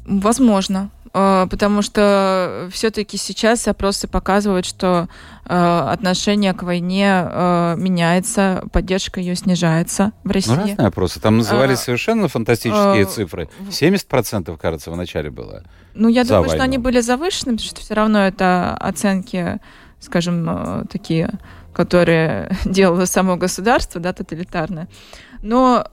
Возможно. 0.06 0.90
Э, 1.14 1.46
потому 1.48 1.80
что 1.82 2.68
все-таки 2.72 3.16
сейчас 3.16 3.68
опросы 3.68 4.08
показывают, 4.08 4.66
что 4.66 5.08
э, 5.46 5.88
отношение 5.88 6.52
к 6.52 6.64
войне 6.64 7.06
э, 7.08 7.74
меняется, 7.78 8.64
поддержка 8.72 9.20
ее 9.20 9.36
снижается 9.36 10.12
в 10.24 10.30
России. 10.32 10.50
Ну, 10.50 10.56
разные 10.56 10.88
опросы. 10.88 11.20
Там 11.20 11.38
назывались 11.38 11.78
совершенно 11.78 12.26
фантастические 12.26 13.04
цифры. 13.06 13.48
70%, 13.68 14.58
кажется, 14.58 14.90
в 14.90 14.96
начале 14.96 15.30
было. 15.30 15.62
Ну, 15.94 16.08
я 16.08 16.24
думаю, 16.24 16.42
войну. 16.42 16.54
что 16.54 16.64
они 16.64 16.78
были 16.78 17.00
завышены, 17.00 17.52
потому 17.52 17.68
что 17.68 17.80
все 17.80 17.94
равно 17.94 18.26
это 18.26 18.76
оценки, 18.76 19.60
скажем, 20.00 20.88
такие, 20.90 21.30
которые 21.72 22.50
делало 22.64 23.04
само 23.04 23.36
государство, 23.36 24.00
да, 24.00 24.12
тоталитарное. 24.12 24.88
Но 25.42 25.86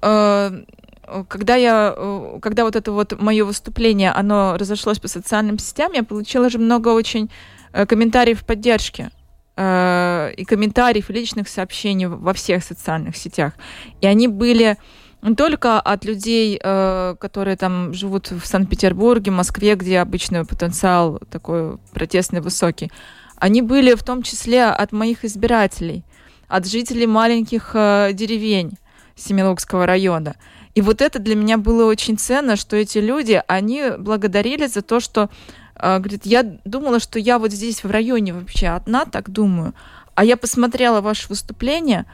когда 1.27 1.55
я, 1.55 1.93
э, 1.95 2.39
когда 2.41 2.63
вот 2.63 2.75
это 2.75 2.91
вот 2.91 3.19
мое 3.19 3.45
выступление, 3.45 4.11
оно 4.11 4.57
разошлось 4.57 4.99
по 4.99 5.07
социальным 5.07 5.59
сетям, 5.59 5.91
я 5.93 6.03
получила 6.03 6.49
же 6.49 6.57
много 6.57 6.89
очень 6.89 7.29
э, 7.73 7.85
комментариев 7.85 8.45
поддержки 8.45 9.09
э, 9.57 10.33
и 10.37 10.45
комментариев, 10.45 11.09
и 11.09 11.13
личных 11.13 11.49
сообщений 11.49 12.07
во 12.07 12.33
всех 12.33 12.63
социальных 12.63 13.15
сетях. 13.17 13.53
И 14.01 14.07
они 14.07 14.27
были 14.27 14.77
не 15.21 15.35
только 15.35 15.79
от 15.79 16.03
людей, 16.03 16.57
которые 16.57 17.55
там 17.55 17.93
живут 17.93 18.31
в 18.31 18.43
Санкт-Петербурге, 18.43 19.29
Москве, 19.29 19.75
где 19.75 19.99
обычно 19.99 20.45
потенциал 20.45 21.19
такой 21.29 21.77
протестный 21.93 22.41
высокий. 22.41 22.91
Они 23.35 23.61
были 23.61 23.93
в 23.93 24.01
том 24.01 24.23
числе 24.23 24.65
от 24.65 24.91
моих 24.91 25.23
избирателей, 25.23 26.03
от 26.47 26.65
жителей 26.65 27.05
маленьких 27.05 27.69
деревень 28.13 28.79
Семилукского 29.21 29.85
района. 29.85 30.35
И 30.73 30.81
вот 30.81 31.01
это 31.01 31.19
для 31.19 31.35
меня 31.35 31.57
было 31.57 31.85
очень 31.85 32.17
ценно, 32.17 32.55
что 32.55 32.75
эти 32.75 32.99
люди, 32.99 33.41
они 33.47 33.91
благодарили 33.97 34.67
за 34.67 34.81
то, 34.81 34.99
что 34.99 35.29
э, 35.75 35.99
говорит, 35.99 36.25
я 36.25 36.43
думала, 36.65 36.99
что 36.99 37.19
я 37.19 37.39
вот 37.39 37.51
здесь 37.51 37.83
в 37.83 37.91
районе 37.91 38.33
вообще 38.33 38.67
одна, 38.67 39.05
так 39.05 39.29
думаю. 39.29 39.73
А 40.15 40.23
я 40.23 40.37
посмотрела 40.37 41.01
ваше 41.01 41.27
выступление, 41.29 42.05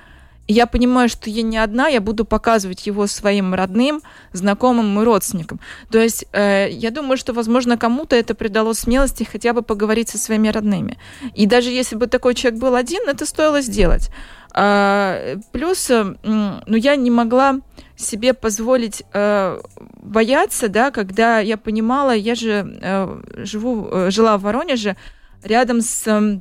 я 0.47 0.65
понимаю, 0.65 1.09
что 1.09 1.29
я 1.29 1.41
не 1.41 1.57
одна, 1.57 1.87
я 1.87 2.01
буду 2.01 2.25
показывать 2.25 2.87
его 2.87 3.07
своим 3.07 3.53
родным, 3.53 4.01
знакомым 4.33 4.99
и 4.99 5.03
родственникам. 5.03 5.59
То 5.91 5.99
есть 5.99 6.25
э, 6.31 6.69
я 6.71 6.91
думаю, 6.91 7.17
что, 7.17 7.33
возможно, 7.33 7.77
кому-то 7.77 8.15
это 8.15 8.33
придало 8.35 8.73
смелости 8.73 9.23
хотя 9.23 9.53
бы 9.53 9.61
поговорить 9.61 10.09
со 10.09 10.17
своими 10.17 10.47
родными. 10.47 10.97
И 11.35 11.45
даже 11.45 11.69
если 11.69 11.95
бы 11.95 12.07
такой 12.07 12.33
человек 12.33 12.59
был 12.59 12.75
один, 12.75 13.07
это 13.07 13.25
стоило 13.25 13.61
сделать. 13.61 14.09
А, 14.53 15.35
плюс, 15.51 15.89
ну, 16.23 16.61
я 16.75 16.95
не 16.95 17.11
могла 17.11 17.59
себе 17.95 18.33
позволить 18.33 19.03
э, 19.13 19.59
бояться, 20.01 20.67
да, 20.69 20.91
когда 20.91 21.39
я 21.39 21.57
понимала, 21.57 22.15
я 22.15 22.35
же 22.35 22.79
э, 22.81 23.21
живу, 23.37 23.87
э, 23.91 24.11
жила 24.11 24.37
в 24.37 24.43
Воронеже 24.43 24.95
рядом 25.43 25.81
с 25.81 26.07
э, 26.07 26.39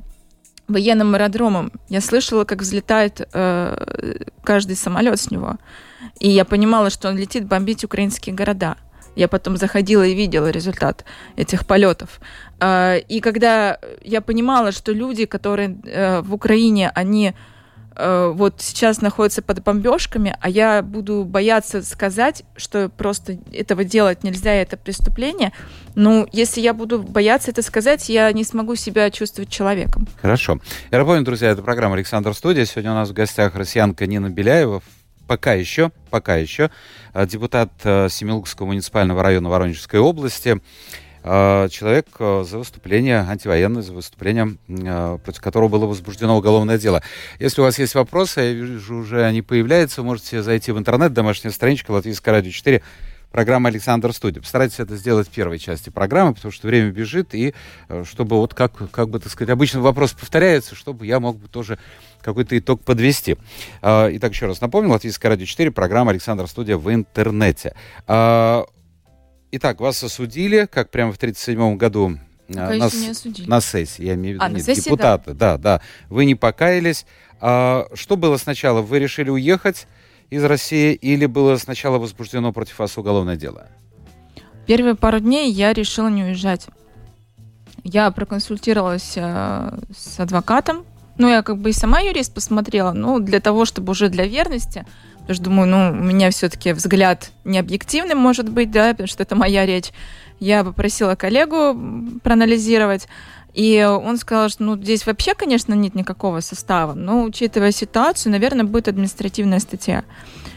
военным 0.67 1.15
аэродромом. 1.15 1.71
Я 1.89 2.01
слышала, 2.01 2.43
как 2.43 2.61
взлетает 2.61 3.27
э, 3.33 4.17
каждый 4.43 4.75
самолет 4.75 5.19
с 5.19 5.31
него. 5.31 5.57
И 6.19 6.29
я 6.29 6.45
понимала, 6.45 6.89
что 6.89 7.09
он 7.09 7.17
летит 7.17 7.45
бомбить 7.45 7.83
украинские 7.83 8.35
города. 8.35 8.75
Я 9.15 9.27
потом 9.27 9.57
заходила 9.57 10.03
и 10.03 10.13
видела 10.13 10.51
результат 10.51 11.05
этих 11.35 11.65
полетов. 11.65 12.19
Э, 12.59 12.99
и 12.99 13.19
когда 13.19 13.79
я 14.03 14.21
понимала, 14.21 14.71
что 14.71 14.91
люди, 14.91 15.25
которые 15.25 15.77
э, 15.83 16.21
в 16.21 16.33
Украине, 16.33 16.91
они 16.95 17.33
Э, 17.97 18.31
вот 18.33 18.55
сейчас 18.59 19.01
находится 19.01 19.41
под 19.41 19.63
бомбежками, 19.63 20.35
а 20.39 20.49
я 20.49 20.83
буду 20.83 21.25
бояться 21.25 21.81
сказать, 21.81 22.43
что 22.55 22.89
просто 22.89 23.37
этого 23.51 23.83
делать 23.83 24.23
нельзя, 24.23 24.53
это 24.53 24.77
преступление. 24.77 25.51
Ну, 25.95 26.27
если 26.31 26.61
я 26.61 26.73
буду 26.75 27.01
бояться 27.01 27.49
это 27.49 27.63
сказать, 27.63 28.07
я 28.09 28.31
не 28.31 28.43
смогу 28.43 28.75
себя 28.75 29.09
чувствовать 29.09 29.49
человеком. 29.49 30.07
Хорошо. 30.21 30.59
Я 30.91 30.99
напомню, 30.99 31.23
друзья, 31.23 31.49
это 31.49 31.63
программа 31.63 31.95
«Александр 31.95 32.35
Студия». 32.35 32.65
Сегодня 32.65 32.91
у 32.91 32.95
нас 32.95 33.09
в 33.09 33.13
гостях 33.13 33.55
россиянка 33.55 34.05
Нина 34.05 34.29
Беляева, 34.29 34.83
пока 35.25 35.53
еще, 35.53 35.91
пока 36.11 36.35
еще, 36.35 36.69
э, 37.15 37.25
депутат 37.25 37.71
э, 37.83 38.09
Семилукского 38.11 38.67
муниципального 38.67 39.23
района 39.23 39.49
Воронежской 39.49 39.99
области. 39.99 40.61
А, 41.29 41.67
человек 41.67 42.07
а, 42.19 42.45
за 42.45 42.57
выступление 42.57 43.17
антивоенное, 43.19 43.81
за 43.81 43.91
выступление, 43.91 44.55
а, 44.69 45.17
против 45.17 45.41
которого 45.41 45.67
было 45.67 45.85
возбуждено 45.85 46.37
уголовное 46.37 46.77
дело. 46.77 47.03
Если 47.37 47.59
у 47.59 47.65
вас 47.65 47.77
есть 47.79 47.95
вопросы, 47.95 48.39
я 48.39 48.53
вижу, 48.53 48.95
уже 48.95 49.25
они 49.25 49.41
появляются, 49.41 50.03
можете 50.03 50.41
зайти 50.41 50.71
в 50.71 50.77
интернет, 50.77 51.11
домашняя 51.11 51.51
страничка 51.51 51.91
Латвийская 51.91 52.33
радио 52.33 52.51
4, 52.51 52.81
программа 53.29 53.67
«Александр 53.67 54.13
Студия». 54.13 54.41
Постарайтесь 54.41 54.79
это 54.79 54.95
сделать 54.95 55.27
в 55.27 55.31
первой 55.31 55.59
части 55.59 55.89
программы, 55.89 56.33
потому 56.33 56.53
что 56.53 56.65
время 56.65 56.91
бежит, 56.91 57.35
и 57.35 57.53
чтобы 58.05 58.37
вот 58.37 58.53
как, 58.53 58.89
как 58.91 59.09
бы, 59.09 59.19
так 59.19 59.29
сказать, 59.29 59.51
обычно 59.51 59.81
вопрос 59.81 60.13
повторяется, 60.13 60.75
чтобы 60.75 61.05
я 61.07 61.19
мог 61.19 61.37
бы 61.37 61.49
тоже 61.49 61.77
какой-то 62.21 62.57
итог 62.57 62.81
подвести. 62.83 63.35
Итак, 63.81 64.31
еще 64.31 64.45
раз 64.45 64.61
напомню, 64.61 64.91
Латвийская 64.91 65.29
радио 65.31 65.45
4, 65.45 65.71
программа 65.71 66.11
«Александр 66.11 66.47
Студия» 66.47 66.77
в 66.77 66.89
интернете. 66.89 67.73
Итак, 69.59 69.79
вас 69.79 70.03
осудили, 70.03 70.69
как 70.71 70.91
прямо 70.91 71.11
в 71.11 71.15
1937 71.15 71.77
году 71.77 72.19
а, 72.55 72.75
на, 72.75 72.89
на 73.47 73.59
сессии, 73.59 74.03
я 74.03 74.13
имею 74.13 74.37
в 74.37 74.43
виду, 74.43 74.45
а, 74.45 74.49
нет, 74.49 74.63
сессии, 74.63 74.83
депутаты, 74.83 75.33
да. 75.33 75.57
да, 75.57 75.79
да. 75.79 75.81
Вы 76.09 76.25
не 76.25 76.35
покаялись. 76.35 77.07
А, 77.41 77.87
что 77.95 78.17
было 78.17 78.37
сначала? 78.37 78.83
Вы 78.83 78.99
решили 78.99 79.31
уехать 79.31 79.87
из 80.29 80.43
России 80.43 80.93
или 80.93 81.25
было 81.25 81.57
сначала 81.57 81.97
возбуждено 81.97 82.53
против 82.53 82.77
вас 82.77 82.99
уголовное 82.99 83.35
дело? 83.35 83.65
Первые 84.67 84.93
пару 84.93 85.19
дней 85.19 85.51
я 85.51 85.73
решила 85.73 86.09
не 86.09 86.23
уезжать. 86.23 86.67
Я 87.83 88.11
проконсультировалась 88.11 89.13
э, 89.15 89.79
с 89.97 90.19
адвокатом. 90.19 90.85
Ну, 91.17 91.29
я 91.29 91.41
как 91.41 91.57
бы 91.57 91.71
и 91.71 91.73
сама 91.73 92.01
юрист 92.01 92.31
посмотрела, 92.31 92.91
ну, 92.91 93.19
для 93.19 93.39
того, 93.39 93.65
чтобы 93.65 93.89
уже 93.89 94.09
для 94.09 94.27
верности 94.27 94.85
Потому 95.27 95.35
что 95.35 95.43
думаю, 95.43 95.67
ну, 95.67 95.99
у 95.99 96.03
меня 96.05 96.31
все-таки 96.31 96.71
взгляд 96.71 97.31
не 97.43 97.59
объективный 97.59 98.15
может 98.15 98.47
быть, 98.47 98.71
да, 98.71 98.91
потому 98.91 99.07
что 99.07 99.23
это 99.23 99.35
моя 99.35 99.65
речь. 99.65 99.91
Я 100.39 100.63
попросила 100.63 101.15
коллегу 101.15 101.77
проанализировать, 102.23 103.09
и 103.53 103.83
он 103.83 104.17
сказал, 104.17 104.47
что 104.47 104.63
ну, 104.63 104.77
здесь 104.77 105.05
вообще, 105.05 105.33
конечно, 105.33 105.73
нет 105.73 105.95
никакого 105.95 106.39
состава, 106.39 106.93
но 106.93 107.23
учитывая 107.23 107.71
ситуацию, 107.71 108.31
наверное, 108.31 108.63
будет 108.63 108.87
административная 108.87 109.59
статья. 109.59 110.05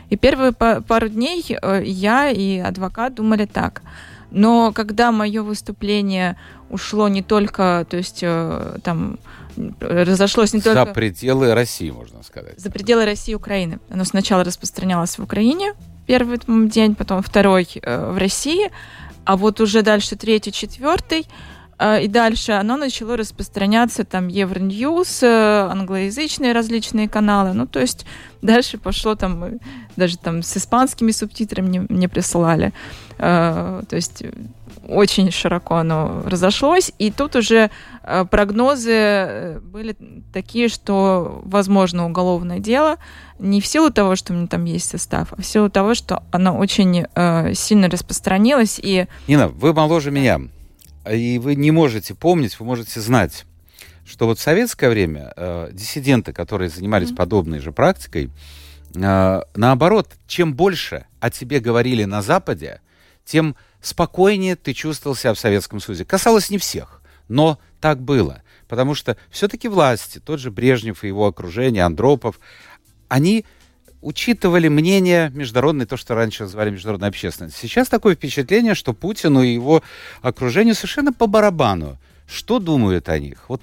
И 0.08 0.16
первые 0.16 0.52
пару 0.52 1.08
дней 1.08 1.44
э, 1.50 1.82
я 1.84 2.30
и 2.30 2.58
адвокат 2.58 3.14
думали 3.14 3.46
так. 3.46 3.82
Но 4.30 4.70
когда 4.72 5.10
мое 5.10 5.42
выступление 5.42 6.36
ушло 6.68 7.08
не 7.08 7.22
только, 7.24 7.84
то 7.90 7.96
есть 7.96 8.20
э, 8.22 8.76
там 8.84 9.18
разошлось 9.80 10.52
не 10.52 10.60
только... 10.60 10.86
За 10.86 10.92
пределы 10.92 11.54
России, 11.54 11.90
можно 11.90 12.22
сказать. 12.22 12.58
За 12.58 12.70
пределы 12.70 13.04
России 13.04 13.32
и 13.32 13.34
Украины. 13.34 13.80
Оно 13.90 14.04
сначала 14.04 14.44
распространялось 14.44 15.18
в 15.18 15.22
Украине 15.22 15.74
первый 16.06 16.38
день, 16.68 16.94
потом 16.96 17.22
второй 17.22 17.68
э, 17.82 18.12
в 18.12 18.18
России, 18.18 18.70
а 19.24 19.36
вот 19.36 19.60
уже 19.60 19.82
дальше 19.82 20.16
третий, 20.16 20.50
четвертый 20.50 21.24
э, 21.78 22.02
и 22.02 22.08
дальше 22.08 22.50
оно 22.50 22.76
начало 22.76 23.16
распространяться, 23.16 24.04
там, 24.04 24.26
Евроньюз, 24.26 25.22
э, 25.22 25.68
англоязычные 25.70 26.52
различные 26.52 27.08
каналы, 27.08 27.52
ну, 27.52 27.66
то 27.66 27.78
есть 27.78 28.06
дальше 28.42 28.76
пошло 28.76 29.14
там, 29.14 29.60
даже 29.96 30.18
там 30.18 30.42
с 30.42 30.56
испанскими 30.56 31.12
субтитрами 31.12 31.68
мне, 31.68 31.86
мне 31.88 32.08
присылали, 32.08 32.72
то 33.18 33.86
есть 33.92 34.24
очень 34.86 35.30
широко 35.30 35.76
оно 35.76 36.22
разошлось, 36.26 36.92
и 36.98 37.10
тут 37.10 37.36
уже 37.36 37.70
э, 38.02 38.24
прогнозы 38.24 38.92
э, 38.92 39.60
были 39.60 39.96
такие, 40.32 40.68
что 40.68 41.40
возможно 41.44 42.06
уголовное 42.06 42.58
дело 42.58 42.96
не 43.38 43.60
в 43.60 43.66
силу 43.66 43.90
того, 43.90 44.16
что 44.16 44.32
у 44.32 44.36
меня 44.36 44.46
там 44.46 44.64
есть 44.64 44.88
состав, 44.88 45.32
а 45.32 45.40
в 45.40 45.46
силу 45.46 45.70
того, 45.70 45.94
что 45.94 46.22
оно 46.30 46.56
очень 46.56 47.06
э, 47.14 47.54
сильно 47.54 47.88
распространилось 47.88 48.80
и... 48.82 49.06
Нина, 49.26 49.48
вы 49.48 49.72
моложе 49.72 50.10
меня, 50.10 50.40
и 51.10 51.38
вы 51.38 51.54
не 51.54 51.70
можете 51.70 52.14
помнить, 52.14 52.58
вы 52.60 52.66
можете 52.66 53.00
знать, 53.00 53.46
что 54.04 54.26
вот 54.26 54.38
в 54.38 54.42
советское 54.42 54.90
время 54.90 55.32
э, 55.36 55.70
диссиденты, 55.72 56.32
которые 56.32 56.68
занимались 56.68 57.10
mm-hmm. 57.10 57.16
подобной 57.16 57.60
же 57.60 57.72
практикой, 57.72 58.30
э, 58.94 59.42
наоборот, 59.54 60.08
чем 60.26 60.54
больше 60.54 61.06
о 61.20 61.30
тебе 61.30 61.60
говорили 61.60 62.04
на 62.04 62.22
Западе, 62.22 62.80
тем 63.24 63.56
спокойнее 63.80 64.56
ты 64.56 64.72
чувствовал 64.72 65.16
себя 65.16 65.34
в 65.34 65.38
Советском 65.38 65.80
Союзе. 65.80 66.04
Касалось 66.04 66.50
не 66.50 66.58
всех, 66.58 67.02
но 67.28 67.58
так 67.80 68.00
было. 68.00 68.42
Потому 68.68 68.94
что 68.94 69.16
все-таки 69.30 69.68
власти, 69.68 70.20
тот 70.20 70.38
же 70.38 70.50
Брежнев 70.50 71.02
и 71.02 71.08
его 71.08 71.26
окружение, 71.26 71.84
Андропов, 71.84 72.38
они 73.08 73.44
учитывали 74.00 74.68
мнение 74.68 75.30
международной, 75.34 75.86
то, 75.86 75.96
что 75.96 76.14
раньше 76.14 76.44
называли 76.44 76.70
международной 76.70 77.08
общественности. 77.08 77.60
Сейчас 77.60 77.88
такое 77.88 78.14
впечатление, 78.14 78.74
что 78.74 78.92
Путину 78.92 79.42
и 79.42 79.52
его 79.52 79.82
окружению 80.22 80.74
совершенно 80.74 81.12
по 81.12 81.26
барабану. 81.26 81.98
Что 82.26 82.58
думают 82.58 83.08
о 83.08 83.18
них? 83.18 83.48
Вот 83.48 83.62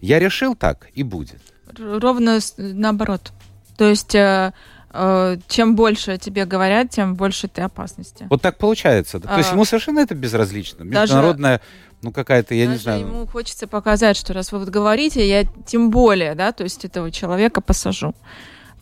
я 0.00 0.18
решил 0.18 0.54
так, 0.54 0.88
и 0.94 1.02
будет. 1.02 1.40
Ровно 1.78 2.40
наоборот. 2.56 3.32
То 3.76 3.88
есть 3.88 4.14
э, 4.14 4.52
чем 4.92 5.76
больше 5.76 6.18
тебе 6.18 6.44
говорят, 6.44 6.90
тем 6.90 7.14
больше 7.14 7.46
ты 7.46 7.62
опасности. 7.62 8.26
Вот 8.28 8.42
так 8.42 8.58
получается. 8.58 9.20
То 9.20 9.36
есть 9.36 9.50
а. 9.50 9.54
ему 9.54 9.64
совершенно 9.64 10.00
это 10.00 10.14
безразлично. 10.14 10.82
Международная, 10.82 11.60
ну 12.02 12.12
какая-то, 12.12 12.54
я 12.54 12.66
не 12.66 12.76
знаю. 12.76 13.00
Ему 13.00 13.26
хочется 13.26 13.68
показать, 13.68 14.16
что 14.16 14.32
раз 14.32 14.52
вы 14.52 14.58
вот 14.58 14.68
говорите, 14.68 15.26
я 15.28 15.44
тем 15.66 15.90
более, 15.90 16.34
да, 16.34 16.52
то 16.52 16.64
есть 16.64 16.84
этого 16.84 17.10
человека 17.10 17.60
посажу. 17.60 18.14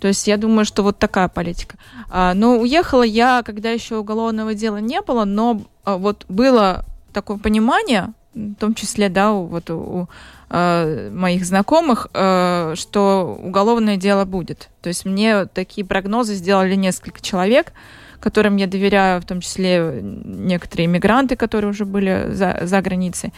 То 0.01 0.09
есть 0.09 0.27
я 0.29 0.37
думаю, 0.37 0.65
что 0.65 0.83
вот 0.83 0.99
такая 0.99 1.29
политика. 1.29 1.77
А, 2.09 2.33
но 2.35 2.59
уехала 2.59 3.03
я, 3.03 3.43
когда 3.45 3.71
еще 3.71 3.97
уголовного 3.97 4.55
дела 4.55 4.77
не 4.77 5.01
было, 5.01 5.25
но 5.25 5.61
а, 5.85 5.97
вот 5.97 6.25
было 6.29 6.85
такое 7.13 7.39
понимание, 7.39 8.13
в 8.39 8.55
том 8.55 8.75
числе, 8.75 9.09
да, 9.09 9.33
у, 9.33 9.47
вот 9.47 9.71
у 9.71 10.09
э, 10.51 11.11
моих 11.13 11.45
знакомых, 11.45 12.09
э, 12.15 12.75
что 12.77 13.39
уголовное 13.43 13.97
дело 13.97 14.25
будет. 14.25 14.69
То 14.81 14.89
есть 14.89 15.05
мне 15.05 15.47
такие 15.47 15.85
прогнозы 15.87 16.35
сделали 16.35 16.75
несколько 16.75 17.21
человек, 17.21 17.73
которым 18.21 18.57
я 18.57 18.67
доверяю, 18.67 19.21
в 19.21 19.25
том 19.25 19.41
числе 19.41 20.01
некоторые 20.03 20.87
иммигранты, 20.87 21.37
которые 21.37 21.71
уже 21.71 21.85
были 21.85 22.31
за, 22.33 22.61
за 22.63 22.81
границей, 22.81 23.33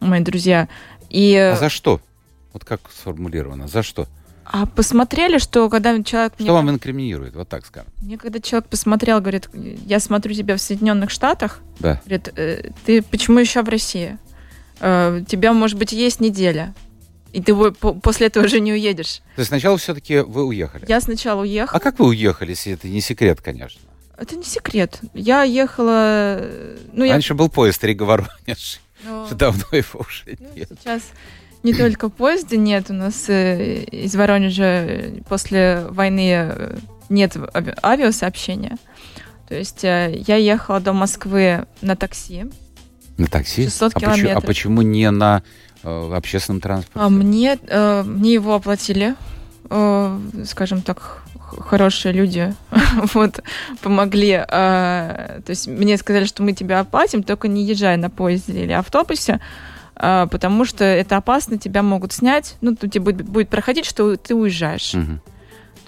мои 0.00 0.20
друзья. 0.20 0.68
И... 1.10 1.36
А 1.36 1.56
за 1.56 1.68
что? 1.68 2.00
Вот 2.52 2.64
как 2.64 2.80
сформулировано? 2.90 3.68
За 3.68 3.82
что? 3.82 4.06
А 4.44 4.66
посмотрели, 4.66 5.38
что 5.38 5.68
когда 5.68 6.00
человек... 6.02 6.34
Что 6.34 6.42
мне, 6.44 6.52
вам 6.52 6.70
инкриминирует, 6.70 7.34
вот 7.34 7.48
так 7.48 7.66
скажем? 7.66 7.90
Мне 8.00 8.16
когда 8.16 8.38
человек 8.38 8.68
посмотрел, 8.68 9.20
говорит, 9.20 9.48
я 9.52 9.98
смотрю 9.98 10.34
тебя 10.34 10.56
в 10.56 10.60
Соединенных 10.60 11.10
Штатах, 11.10 11.60
да. 11.80 12.00
говорит, 12.04 12.32
э, 12.36 12.70
ты 12.84 13.02
почему 13.02 13.40
еще 13.40 13.62
в 13.62 13.68
России? 13.68 14.18
Э, 14.80 15.22
тебя, 15.26 15.52
может 15.52 15.78
быть, 15.78 15.92
есть 15.92 16.20
неделя. 16.20 16.74
И 17.32 17.42
ты 17.42 17.54
после 17.54 18.28
этого 18.28 18.44
уже 18.44 18.60
не 18.60 18.72
уедешь. 18.72 19.20
То 19.34 19.40
есть 19.40 19.48
сначала 19.48 19.76
все-таки 19.76 20.20
вы 20.20 20.44
уехали? 20.44 20.86
Я 20.88 21.00
сначала 21.00 21.42
уехала. 21.42 21.76
А 21.76 21.80
как 21.80 21.98
вы 21.98 22.06
уехали, 22.06 22.50
если 22.50 22.72
это 22.72 22.88
не 22.88 23.00
секрет, 23.00 23.40
конечно? 23.42 23.80
Это 24.16 24.36
не 24.36 24.44
секрет. 24.44 25.00
Я 25.12 25.42
ехала... 25.42 26.40
Ну, 26.92 27.06
Раньше 27.06 27.34
я... 27.34 27.36
был 27.36 27.50
поезд 27.50 27.84
Рига-Воронеж. 27.84 28.80
Но... 29.04 29.28
Давно 29.32 29.64
его 29.72 30.00
уже 30.00 30.38
ну, 30.38 30.48
нет. 30.54 30.70
Сейчас 30.80 31.02
не 31.62 31.74
только 31.74 32.08
поезда 32.08 32.56
нет. 32.56 32.90
У 32.90 32.94
нас 32.94 33.28
э, 33.28 33.82
из 33.84 34.14
Воронежа 34.14 35.20
после 35.28 35.84
войны 35.90 36.32
э, 36.32 36.78
нет 37.10 37.36
авиасообщения. 37.82 38.78
То 39.48 39.54
есть 39.54 39.82
я 39.82 40.08
ехала 40.08 40.80
до 40.80 40.92
Москвы 40.92 41.66
на 41.82 41.94
такси. 41.94 42.46
На 43.18 43.26
такси? 43.26 43.64
600 43.64 43.92
а 43.94 44.00
километров. 44.00 44.22
Почему, 44.22 44.38
а 44.38 44.40
почему 44.40 44.82
не 44.82 45.10
на 45.10 45.42
э, 45.82 46.12
общественном 46.14 46.60
транспорте? 46.60 46.98
А 46.98 47.08
мне, 47.08 47.58
э, 47.66 48.02
мне 48.02 48.34
его 48.34 48.54
оплатили, 48.54 49.14
э, 49.70 50.20
скажем 50.44 50.82
так, 50.82 51.22
хорошие 51.60 52.12
люди 52.12 52.54
вот, 53.14 53.40
помогли. 53.82 54.32
Э, 54.32 55.40
то 55.44 55.50
есть 55.50 55.66
мне 55.66 55.96
сказали, 55.96 56.24
что 56.24 56.42
мы 56.42 56.52
тебя 56.52 56.80
оплатим, 56.80 57.22
только 57.22 57.48
не 57.48 57.64
езжай 57.64 57.96
на 57.96 58.10
поезде 58.10 58.64
или 58.64 58.72
автобусе, 58.72 59.40
э, 59.96 60.26
потому 60.30 60.64
что 60.64 60.84
это 60.84 61.16
опасно, 61.16 61.58
тебя 61.58 61.82
могут 61.82 62.12
снять. 62.12 62.56
Ну, 62.60 62.76
тут 62.76 62.92
тебе 62.92 63.04
будет, 63.04 63.26
будет 63.26 63.48
проходить, 63.48 63.86
что 63.86 64.16
ты 64.16 64.34
уезжаешь. 64.34 64.94
Угу. 64.94 65.20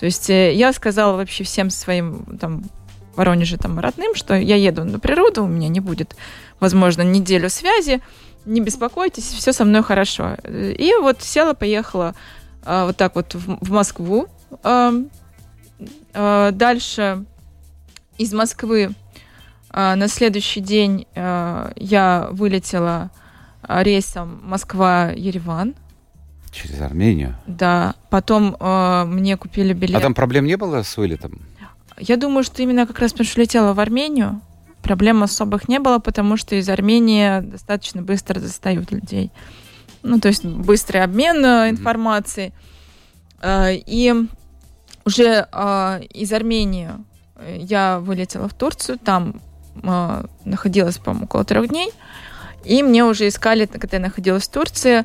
То 0.00 0.06
есть 0.06 0.30
э, 0.30 0.54
я 0.54 0.72
сказала 0.72 1.16
вообще 1.16 1.44
всем 1.44 1.70
своим 1.70 2.38
там 2.40 2.64
Воронеже 3.18 3.56
там 3.56 3.80
родным, 3.80 4.14
что 4.14 4.36
я 4.36 4.54
еду 4.54 4.84
на 4.84 5.00
природу, 5.00 5.42
у 5.42 5.48
меня 5.48 5.66
не 5.68 5.80
будет, 5.80 6.14
возможно, 6.60 7.02
неделю 7.02 7.50
связи, 7.50 8.00
не 8.44 8.60
беспокойтесь, 8.60 9.24
все 9.24 9.52
со 9.52 9.64
мной 9.64 9.82
хорошо. 9.82 10.36
И 10.44 10.92
вот 11.00 11.20
села, 11.24 11.52
поехала 11.54 12.14
а, 12.64 12.86
вот 12.86 12.96
так 12.96 13.16
вот 13.16 13.34
в, 13.34 13.58
в 13.60 13.72
Москву. 13.72 14.28
А, 14.62 14.92
а, 16.14 16.52
дальше 16.52 17.24
из 18.18 18.32
Москвы 18.32 18.90
а, 19.70 19.96
на 19.96 20.06
следующий 20.06 20.60
день 20.60 21.08
а, 21.16 21.72
я 21.74 22.28
вылетела 22.30 23.10
рейсом 23.68 24.40
Москва-Ереван. 24.44 25.74
Через 26.52 26.80
Армению? 26.80 27.34
Да. 27.48 27.96
Потом 28.10 28.56
э, 28.58 29.04
мне 29.06 29.36
купили 29.36 29.74
билет. 29.74 29.96
А 29.96 30.00
там 30.00 30.14
проблем 30.14 30.46
не 30.46 30.56
было 30.56 30.82
с 30.82 30.96
вылетом? 30.96 31.42
Я 32.00 32.16
думаю, 32.16 32.44
что 32.44 32.62
именно 32.62 32.86
как 32.86 32.98
раз 32.98 33.12
потому 33.12 33.26
что 33.28 33.40
летела 33.40 33.74
в 33.74 33.80
Армению, 33.80 34.40
проблем 34.82 35.22
особых 35.22 35.68
не 35.68 35.78
было, 35.78 35.98
потому 35.98 36.36
что 36.36 36.54
из 36.54 36.68
Армении 36.68 37.40
достаточно 37.40 38.02
быстро 38.02 38.40
достают 38.40 38.90
людей. 38.90 39.30
Ну, 40.02 40.20
то 40.20 40.28
есть 40.28 40.44
быстрый 40.44 41.02
обмен 41.02 41.44
mm-hmm. 41.44 41.70
информацией. 41.70 42.52
Э, 43.42 43.74
и 43.74 44.14
уже 45.04 45.46
э, 45.50 46.00
из 46.10 46.32
Армении 46.32 46.90
я 47.56 47.98
вылетела 48.00 48.48
в 48.48 48.54
Турцию, 48.54 48.98
там 48.98 49.40
э, 49.82 50.24
находилась, 50.44 50.98
по-моему, 50.98 51.26
около 51.26 51.44
трех 51.44 51.68
дней. 51.68 51.90
И 52.64 52.82
мне 52.82 53.04
уже 53.04 53.28
искали, 53.28 53.66
когда 53.66 53.96
я 53.96 54.02
находилась 54.02 54.48
в 54.48 54.52
Турции, 54.52 55.04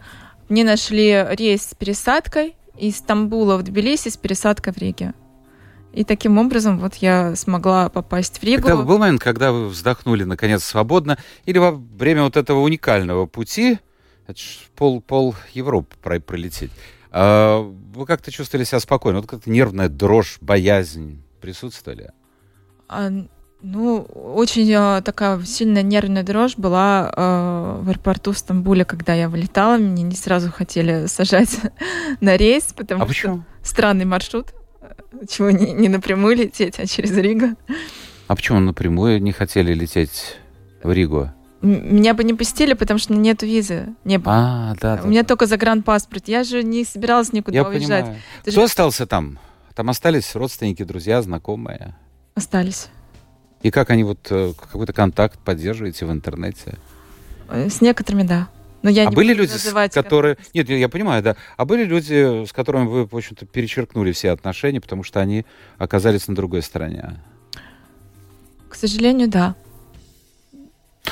мне 0.50 0.64
нашли 0.64 1.26
рейс 1.32 1.64
с 1.64 1.76
пересадкой 1.76 2.56
из 2.78 2.98
Стамбула 2.98 3.58
в 3.58 3.64
Тбилиси 3.64 4.10
с 4.10 4.18
пересадкой 4.18 4.74
в 4.74 4.78
Риге. 4.78 5.14
И 5.94 6.04
таким 6.04 6.40
образом 6.40 6.80
вот 6.80 6.96
я 6.96 7.36
смогла 7.36 7.88
попасть 7.88 8.40
в 8.40 8.44
Ригу. 8.44 8.68
Это 8.68 8.78
был 8.78 8.98
момент, 8.98 9.22
когда 9.22 9.52
вы 9.52 9.68
вздохнули 9.68 10.24
наконец 10.24 10.64
свободно, 10.64 11.20
или 11.46 11.60
во 11.60 11.72
время 11.72 12.24
вот 12.24 12.36
этого 12.36 12.60
уникального 12.60 13.28
пути, 13.28 13.80
это 14.28 14.40
пол, 14.76 15.02
пол 15.02 15.36
Европы 15.54 15.96
пролететь, 16.02 16.72
а 17.12 17.62
вы 17.94 18.06
как-то 18.08 18.32
чувствовали 18.32 18.66
себя 18.66 18.80
спокойно? 18.80 19.20
Вот 19.20 19.30
как-то 19.30 19.52
нервная 19.52 19.88
дрожь, 19.88 20.40
боязнь 20.42 21.22
присутствовали? 21.42 22.12
А, 22.90 23.12
ну, 23.62 24.02
очень 24.02 24.70
э, 24.72 25.02
такая 25.04 25.40
сильная 25.44 25.84
нервная 25.84 26.24
дрожь 26.24 26.58
была 26.58 27.14
э, 27.16 27.82
в 27.84 27.90
аэропорту 27.90 28.32
в 28.32 28.38
Стамбуле, 28.40 28.84
когда 28.84 29.14
я 29.14 29.30
вылетала. 29.30 29.78
Мне 29.78 30.02
не 30.02 30.16
сразу 30.16 30.52
хотели 30.52 31.06
сажать 31.06 31.60
на 32.20 32.36
рейс, 32.36 32.74
потому 32.74 33.04
а 33.04 33.06
что 33.06 33.14
почему? 33.14 33.44
странный 33.62 34.06
маршрут. 34.06 34.48
Чего 35.28 35.52
не, 35.52 35.72
не 35.74 35.90
напрямую 35.90 36.36
лететь, 36.36 36.80
а 36.80 36.86
через 36.86 37.12
Ригу. 37.18 37.56
А 38.28 38.36
почему 38.36 38.60
напрямую 38.60 39.22
не 39.22 39.32
хотели 39.32 39.74
лететь 39.74 40.38
в 40.84 40.92
Ригу? 40.92 41.32
Меня 41.62 42.14
бы 42.14 42.24
не 42.26 42.34
пустили, 42.34 42.74
потому 42.74 43.00
что 43.00 43.14
нет 43.14 43.42
визы. 43.42 43.94
Не 44.04 44.18
было. 44.18 44.34
А, 44.36 44.76
да, 44.82 45.00
У 45.04 45.08
меня 45.08 45.24
только 45.24 45.46
загранпаспорт. 45.46 46.28
Я 46.28 46.44
же 46.44 46.62
не 46.64 46.84
собиралась 46.84 47.32
никуда 47.32 47.56
Я 47.58 47.64
уезжать. 47.64 48.04
понимаю. 48.06 48.22
Ты 48.44 48.52
Кто 48.52 48.62
же- 48.62 48.66
остался 48.66 49.08
там? 49.08 49.40
Там 49.76 49.90
остались 49.90 50.36
родственники, 50.36 50.84
друзья, 50.84 51.22
знакомые. 51.22 51.96
Остались. 52.36 52.88
И 53.62 53.72
как 53.72 53.92
они 53.92 54.04
вот 54.04 54.28
э, 54.30 54.52
какой-то 54.60 54.92
контакт 54.92 55.40
поддерживаете 55.40 56.06
в 56.06 56.12
интернете? 56.12 56.78
Э, 57.50 57.70
С 57.70 57.80
некоторыми, 57.80 58.24
да. 58.24 58.50
Но 58.84 58.90
я 58.90 59.08
а 59.08 59.10
не 59.10 59.16
были 59.16 59.34
люди, 59.34 59.54
называть, 59.54 59.94
как- 59.94 60.04
которые... 60.04 60.38
Нет, 60.54 60.70
я 60.70 60.90
понимаю, 60.90 61.24
да. 61.24 61.38
А 61.56 61.66
были 61.66 61.86
люди, 61.86 62.46
с 62.46 62.52
которыми 62.52 62.86
вы, 62.86 63.06
в 63.06 63.16
общем-то, 63.16 63.46
перечеркнули 63.46 64.12
все 64.12 64.32
отношения, 64.32 64.82
потому 64.82 65.04
что 65.04 65.22
они 65.22 65.46
оказались 65.78 66.28
на 66.28 66.36
другой 66.36 66.62
стороне? 66.62 67.16
К 68.70 68.76
сожалению, 68.76 69.30
да. 69.30 69.56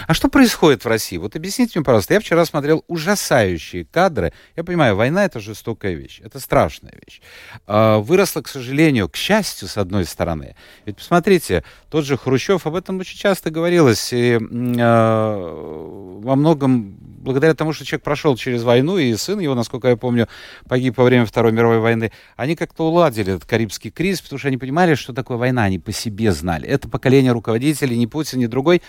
А 0.07 0.13
что 0.13 0.29
происходит 0.29 0.83
в 0.83 0.87
России? 0.87 1.17
Вот 1.17 1.35
объясните 1.35 1.79
мне, 1.79 1.85
пожалуйста. 1.85 2.13
Я 2.13 2.19
вчера 2.19 2.45
смотрел 2.45 2.83
ужасающие 2.87 3.85
кадры. 3.85 4.33
Я 4.55 4.63
понимаю, 4.63 4.95
война— 4.95 5.25
это 5.25 5.39
жестокая 5.39 5.93
вещь. 5.93 6.21
Это 6.23 6.39
страшная 6.39 6.93
вещь. 7.05 7.21
А, 7.67 7.99
Выросла, 7.99 8.41
к 8.41 8.47
сожалению, 8.47 9.09
к 9.09 9.15
счастью, 9.15 9.67
с 9.67 9.77
одной 9.77 10.05
стороны. 10.05 10.55
Ведь 10.85 10.97
посмотрите, 10.97 11.63
тот 11.89 12.05
же 12.05 12.17
Хрущев, 12.17 12.65
об 12.65 12.75
этом 12.75 12.99
очень 12.99 13.17
часто 13.17 13.51
говорилось. 13.51 14.11
И, 14.13 14.39
а, 14.79 16.19
во 16.23 16.35
многом 16.35 16.97
благодаря 17.21 17.53
тому, 17.53 17.73
что 17.73 17.85
человек 17.85 18.03
прошел 18.03 18.35
через 18.35 18.63
войну, 18.63 18.97
и 18.97 19.15
сын 19.15 19.39
его, 19.39 19.55
насколько 19.55 19.87
я 19.87 19.95
помню, 19.95 20.27
погиб 20.67 20.97
во 20.97 21.03
время 21.03 21.25
Второй 21.25 21.51
мировой 21.51 21.79
войны, 21.79 22.11
они 22.35 22.55
как-то 22.55 22.87
уладили 22.87 23.33
этот 23.35 23.45
Карибский 23.45 23.91
кризис, 23.91 24.21
потому 24.21 24.39
что 24.39 24.47
они 24.47 24.57
понимали, 24.57 24.95
что 24.95 25.13
такое 25.13 25.37
война, 25.37 25.63
они 25.63 25.79
по 25.79 25.91
себе 25.91 26.31
знали. 26.31 26.67
Это 26.67 26.89
поколение 26.89 27.31
руководителей, 27.31 27.97
ни 27.97 28.07
Путин, 28.07 28.39
ни 28.39 28.47
другой, 28.47 28.81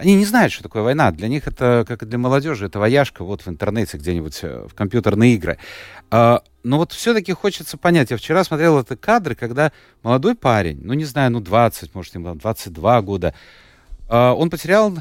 они 0.00 0.14
не 0.14 0.24
знают, 0.24 0.50
что 0.50 0.62
такое 0.62 0.82
война. 0.82 1.10
Для 1.10 1.28
них 1.28 1.46
это, 1.46 1.84
как 1.86 2.02
и 2.02 2.06
для 2.06 2.16
молодежи, 2.16 2.66
это 2.66 2.78
вояжка 2.78 3.22
вот 3.22 3.42
в 3.42 3.48
интернете 3.48 3.98
где-нибудь, 3.98 4.38
э, 4.42 4.66
в 4.66 4.74
компьютерные 4.74 5.34
игры. 5.34 5.58
А, 6.10 6.42
но 6.62 6.78
вот 6.78 6.92
все-таки 6.92 7.34
хочется 7.34 7.76
понять. 7.76 8.10
Я 8.10 8.16
вчера 8.16 8.42
смотрел 8.42 8.78
это 8.78 8.96
кадры, 8.96 9.34
когда 9.34 9.72
молодой 10.02 10.34
парень, 10.34 10.80
ну 10.82 10.94
не 10.94 11.04
знаю, 11.04 11.30
ну 11.32 11.40
20, 11.40 11.94
может, 11.94 12.14
ему 12.14 12.28
там 12.28 12.38
22 12.38 13.02
года, 13.02 13.34
а, 14.08 14.32
он 14.32 14.48
потерял 14.48 14.96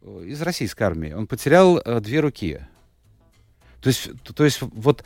э, 0.00 0.24
из 0.24 0.40
российской 0.40 0.84
армии, 0.84 1.12
он 1.12 1.26
потерял 1.26 1.78
э, 1.78 2.00
две 2.00 2.20
руки. 2.20 2.60
То 3.82 3.88
есть, 3.88 4.08
то 4.34 4.44
есть 4.44 4.60
вот, 4.62 5.04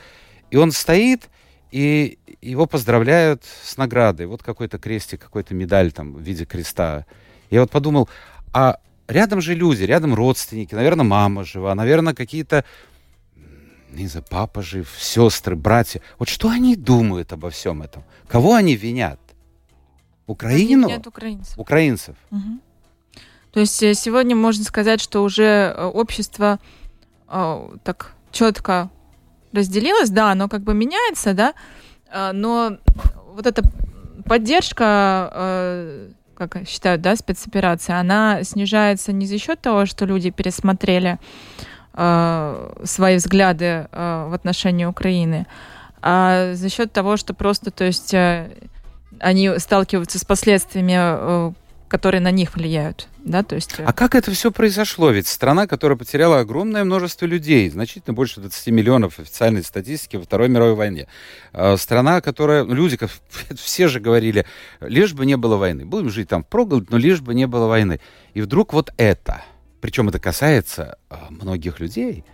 и 0.53 0.57
он 0.57 0.71
стоит, 0.71 1.31
и 1.73 2.21
его 2.41 2.67
поздравляют 2.67 3.43
с 3.65 3.77
наградой. 3.77 4.27
Вот 4.27 4.45
какой-то 4.45 4.79
крестик, 4.79 5.21
какой-то 5.21 5.53
медаль 5.53 5.91
там 5.91 6.13
в 6.13 6.21
виде 6.21 6.45
креста. 6.45 7.07
Я 7.51 7.63
вот 7.63 7.71
подумал, 7.73 8.09
а 8.53 8.79
рядом 9.09 9.41
же 9.41 9.55
люди, 9.55 9.85
рядом 9.85 10.15
родственники, 10.15 10.75
наверное, 10.75 11.05
мама 11.05 11.45
жива, 11.45 11.75
наверное, 11.75 12.15
какие-то, 12.15 12.65
не 13.93 14.07
знаю, 14.07 14.25
папа 14.29 14.63
жив, 14.63 14.89
сестры, 14.99 15.57
братья. 15.57 16.01
Вот 16.19 16.29
что 16.29 16.49
они 16.49 16.77
думают 16.77 17.33
обо 17.33 17.51
всем 17.51 17.83
этом? 17.83 18.05
Кого 18.29 18.55
они 18.55 18.77
винят? 18.77 19.21
Украину? 20.27 20.89
Нет 20.89 21.07
украинцев. 21.07 21.59
Украинцев. 21.59 22.17
Мгм. 22.31 22.61
То 23.53 23.61
есть 23.61 23.83
э, 23.83 23.95
сегодня 23.95 24.37
можно 24.37 24.65
сказать, 24.65 25.01
что 25.01 25.23
уже 25.23 25.45
э, 25.45 25.85
общество 25.85 26.59
э, 27.29 27.69
так 27.85 28.13
четко 28.33 28.91
разделилось, 29.53 30.11
да, 30.11 30.33
оно 30.33 30.49
как 30.49 30.63
бы 30.63 30.75
меняется, 30.75 31.33
да, 31.33 31.55
э, 32.13 32.33
но 32.33 32.77
вот 33.35 33.47
эта 33.47 33.63
поддержка, 34.27 35.31
э, 35.33 36.11
как 36.37 36.67
считают, 36.67 37.01
да, 37.03 37.17
спецоперации, 37.17 37.95
она 37.95 38.45
снижается 38.45 39.13
не 39.13 39.27
за 39.27 39.39
счет 39.39 39.61
того, 39.61 39.87
что 39.87 40.05
люди 40.05 40.31
пересмотрели 40.31 41.19
э, 41.95 42.73
свои 42.85 43.17
взгляды 43.17 43.89
э, 43.91 44.27
в 44.29 44.35
отношении 44.35 44.85
Украины, 44.85 45.47
а 46.03 46.55
за 46.55 46.69
счет 46.69 46.93
того, 46.93 47.17
что 47.17 47.35
просто, 47.35 47.71
то 47.71 47.85
есть 47.85 48.15
э, 48.15 48.51
они 49.19 49.59
сталкиваются 49.59 50.19
с 50.19 50.25
последствиями, 50.25 50.97
э, 50.97 51.53
которые 51.89 52.21
на 52.21 52.31
них 52.31 52.55
влияют, 52.57 53.09
да, 53.25 53.43
то 53.43 53.55
есть. 53.55 53.75
э, 53.79 53.85
А 53.85 53.93
как 53.93 54.15
это 54.15 54.31
все 54.33 54.51
произошло? 54.51 55.11
Ведь 55.11 55.29
страна, 55.29 55.67
которая 55.67 55.97
потеряла 55.97 56.41
огромное 56.41 56.85
множество 56.85 57.27
людей, 57.27 57.69
значительно 57.71 58.15
больше 58.15 58.41
20 58.41 58.67
миллионов 58.69 59.19
официальной 59.19 59.63
статистики 59.63 60.17
во 60.17 60.25
Второй 60.25 60.49
мировой 60.49 60.75
войне. 60.75 61.07
Э, 61.53 61.77
Страна, 61.77 62.21
которая... 62.21 62.65
ну, 62.65 62.75
Люди, 62.75 62.97
как 62.97 63.11
все 63.57 63.89
же 63.89 64.01
говорили, 64.01 64.47
лишь 64.81 65.15
бы 65.15 65.27
не 65.27 65.37
было 65.37 65.57
войны. 65.57 65.85
Будем 65.85 66.11
жить 66.11 66.29
там 66.29 66.43
впроголодь, 66.45 66.91
но 66.91 66.99
лишь 66.99 67.21
бы 67.21 67.35
не 67.35 67.47
было 67.47 67.67
войны. 67.67 68.01
И 68.35 68.41
вдруг 68.41 68.73
вот 68.73 68.93
это. 68.97 69.43
Причем 69.81 70.09
это 70.09 70.19
касается 70.19 70.99
э, 71.11 71.15
многих 71.31 71.79
людей. 71.81 72.25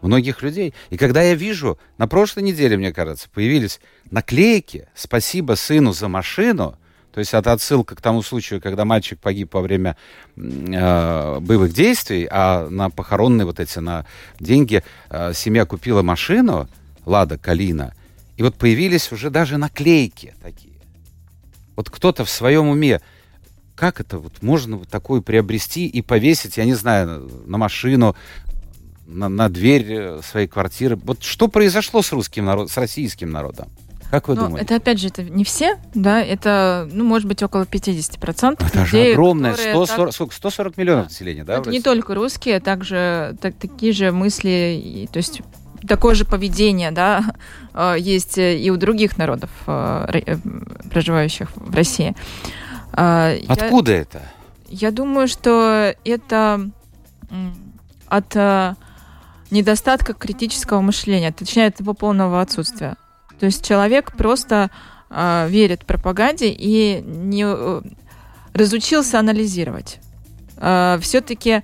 Многих 0.00 0.42
людей. 0.42 0.74
И 0.90 0.96
когда 0.96 1.22
я 1.22 1.34
вижу, 1.34 1.78
на 1.98 2.08
прошлой 2.08 2.42
неделе, 2.42 2.76
мне 2.76 2.92
кажется, 2.92 3.28
появились 3.30 3.78
наклейки 4.10 4.88
«Спасибо 4.94 5.52
сыну 5.54 5.92
за 5.92 6.08
машину», 6.08 6.76
то 7.12 7.20
есть 7.20 7.34
это 7.34 7.52
отсылка 7.52 7.94
к 7.94 8.00
тому 8.00 8.22
случаю, 8.22 8.60
когда 8.60 8.84
мальчик 8.84 9.20
погиб 9.20 9.52
во 9.52 9.60
время 9.60 9.96
э, 10.36 11.38
боевых 11.40 11.72
действий, 11.74 12.26
а 12.30 12.68
на 12.68 12.88
похоронные 12.88 13.44
вот 13.44 13.60
эти 13.60 13.78
на 13.78 14.06
деньги 14.40 14.82
э, 15.10 15.32
семья 15.34 15.66
купила 15.66 16.02
машину 16.02 16.68
Лада 17.04 17.36
Калина, 17.36 17.94
и 18.36 18.42
вот 18.42 18.56
появились 18.56 19.12
уже 19.12 19.28
даже 19.28 19.58
наклейки 19.58 20.34
такие. 20.42 20.72
Вот 21.76 21.90
кто-то 21.90 22.24
в 22.24 22.30
своем 22.30 22.68
уме, 22.68 23.00
как 23.74 24.00
это 24.00 24.18
вот 24.18 24.42
можно 24.42 24.78
вот 24.78 24.88
такую 24.88 25.22
приобрести 25.22 25.86
и 25.86 26.00
повесить, 26.00 26.56
я 26.56 26.64
не 26.64 26.74
знаю, 26.74 27.30
на 27.46 27.58
машину, 27.58 28.16
на, 29.06 29.28
на 29.28 29.50
дверь 29.50 29.86
э, 29.88 30.20
своей 30.22 30.46
квартиры. 30.46 30.96
Вот 30.96 31.22
что 31.22 31.48
произошло 31.48 32.00
с 32.00 32.10
русским 32.12 32.46
народом, 32.46 32.68
с 32.68 32.76
российским 32.78 33.30
народом? 33.30 33.68
Как 34.12 34.28
вы 34.28 34.34
Ну, 34.34 34.42
думаете? 34.42 34.66
это 34.66 34.76
опять 34.76 35.00
же, 35.00 35.08
это 35.08 35.22
не 35.22 35.42
все, 35.42 35.78
да, 35.94 36.20
это, 36.22 36.86
ну, 36.92 37.02
может 37.02 37.26
быть, 37.26 37.42
около 37.42 37.62
50% 37.64 38.62
Это 38.62 38.84
же 38.84 38.96
людей, 38.98 39.12
огромное, 39.14 39.52
которые 39.52 39.72
140, 39.74 40.06
так- 40.08 40.14
сколько, 40.14 40.34
140 40.34 40.76
миллионов 40.76 41.04
Да. 41.06 41.08
населения, 41.08 41.44
да? 41.44 41.56
это 41.56 41.70
не 41.70 41.80
только 41.80 42.14
русские, 42.14 42.58
а 42.58 42.60
также 42.60 43.34
так- 43.40 43.54
такие 43.54 43.94
же 43.94 44.12
мысли, 44.12 45.08
то 45.10 45.16
есть 45.16 45.40
такое 45.88 46.14
же 46.14 46.26
поведение, 46.26 46.90
да, 46.90 47.24
э, 47.72 47.96
есть 47.98 48.36
и 48.36 48.70
у 48.70 48.76
других 48.76 49.16
народов, 49.16 49.48
э, 49.66 50.04
р- 50.08 50.22
э, 50.26 50.36
проживающих 50.90 51.48
в 51.56 51.74
России. 51.74 52.14
А, 52.92 53.34
Откуда 53.48 53.92
я, 53.92 53.98
это? 54.02 54.20
Я 54.68 54.90
думаю, 54.90 55.26
что 55.26 55.94
это 56.04 56.68
от 58.08 58.36
а, 58.36 58.76
недостатка 59.50 60.12
критического 60.12 60.82
мышления, 60.82 61.32
точнее, 61.32 61.68
от 61.68 61.80
его 61.80 61.94
полного 61.94 62.42
отсутствия. 62.42 62.96
То 63.38 63.46
есть 63.46 63.66
человек 63.66 64.12
просто 64.16 64.70
а, 65.10 65.46
верит 65.48 65.84
пропаганде 65.84 66.48
и 66.48 67.02
не 67.04 67.44
э, 67.46 67.82
разучился 68.54 69.18
анализировать. 69.18 69.98
А, 70.56 70.98
все-таки 71.00 71.62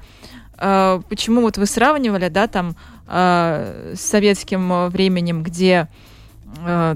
а, 0.57 1.01
почему 1.09 1.41
вот 1.43 1.57
вы 1.57 1.67
сравнивали, 1.67 2.29
да, 2.29 2.47
там 2.47 2.77
а, 3.07 3.93
с 3.95 4.01
советским 4.01 4.89
временем, 4.89 5.43
где 5.43 5.89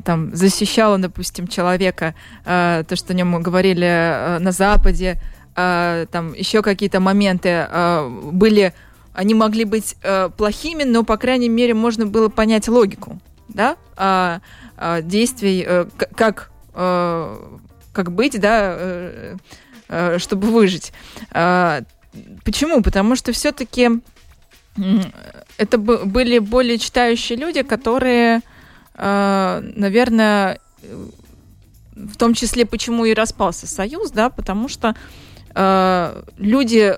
там 0.05 0.35
защищало, 0.35 0.99
допустим, 0.99 1.47
человека, 1.47 2.15
а, 2.45 2.85
то, 2.85 2.97
что 2.97 3.13
о 3.13 3.17
нем 3.17 3.41
говорили 3.43 3.87
а, 3.87 4.39
на 4.39 4.51
Западе, 4.51 5.21
а, 5.55 6.07
там 6.07 6.33
еще 6.33 6.63
какие-то 6.63 7.01
моменты 7.01 7.67
были, 8.33 8.75
они 9.13 9.35
могли 9.35 9.65
быть 9.65 9.97
плохими, 10.37 10.85
но, 10.85 11.05
по 11.05 11.19
крайней 11.19 11.51
мере, 11.51 11.75
можно 11.75 12.07
было 12.07 12.29
понять 12.29 12.67
логику, 12.69 13.21
да, 13.49 13.77
действий, 15.03 15.65
а, 15.67 15.89
как, 16.17 16.51
а, 16.75 17.59
как 17.93 18.13
быть, 18.13 18.41
да, 18.41 19.37
чтобы 20.17 20.49
выжить. 20.49 20.93
Почему? 21.29 22.83
Потому 22.83 23.15
что 23.15 23.33
все-таки 23.33 23.91
это 25.59 25.77
были 25.79 26.39
более 26.39 26.79
читающие 26.79 27.37
люди, 27.37 27.63
которые, 27.63 28.41
наверное, 28.97 30.59
в 31.95 32.17
том 32.17 32.35
числе, 32.35 32.65
почему 32.67 33.05
и 33.05 33.15
распался 33.15 33.67
Союз, 33.67 34.11
да, 34.11 34.31
потому 34.31 34.69
что 34.69 34.95
э, 35.55 36.23
люди 36.39 36.95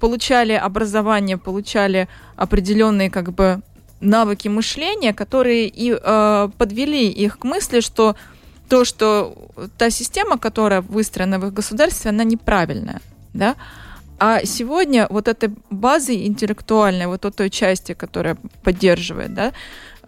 получали 0.00 0.52
образование, 0.52 1.36
получали 1.36 2.08
определенные 2.36 3.10
как 3.10 3.32
бы 3.32 3.60
навыки 4.00 4.48
мышления, 4.48 5.12
которые 5.12 5.68
и 5.68 5.96
э, 5.98 6.48
подвели 6.58 7.08
их 7.08 7.38
к 7.38 7.44
мысли, 7.44 7.80
что 7.80 8.16
то, 8.68 8.84
что 8.84 9.34
та 9.78 9.90
система, 9.90 10.38
которая 10.38 10.80
выстроена 10.80 11.38
в 11.38 11.46
их 11.46 11.54
государстве, 11.54 12.10
она 12.10 12.24
неправильная, 12.24 13.00
да. 13.32 13.56
А 14.18 14.44
сегодня 14.44 15.06
вот 15.10 15.28
этой 15.28 15.50
базы 15.70 16.14
интеллектуальной, 16.14 17.06
вот 17.06 17.26
той 17.36 17.50
части, 17.50 17.92
которая 17.92 18.36
поддерживает, 18.62 19.34
да, 19.34 19.52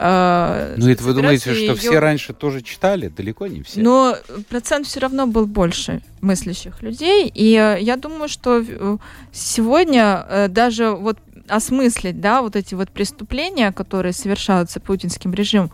а, 0.01 0.75
ну, 0.77 0.89
это 0.89 1.03
вы 1.03 1.13
думаете, 1.13 1.53
что 1.53 1.53
ее... 1.53 1.75
все 1.75 1.99
раньше 1.99 2.33
тоже 2.33 2.63
читали? 2.63 3.09
Далеко 3.09 3.49
не 3.49 3.63
все. 3.63 3.81
Но 3.81 4.17
процент 4.49 4.87
все 4.87 5.01
равно 5.01 5.27
был 5.27 5.47
больше 5.47 6.03
мыслящих 6.21 6.83
людей. 6.83 7.31
И 7.35 7.57
э, 7.57 7.79
я 7.81 7.97
думаю, 7.97 8.29
что 8.29 8.63
э, 8.65 8.97
сегодня 9.33 10.25
э, 10.29 10.49
даже 10.49 10.91
вот 10.91 11.19
осмыслить, 11.49 12.21
да, 12.21 12.43
вот 12.43 12.57
эти 12.57 12.75
вот 12.75 12.91
преступления, 12.91 13.73
которые 13.73 14.13
совершаются 14.13 14.81
путинским 14.81 15.33
режимом, 15.33 15.71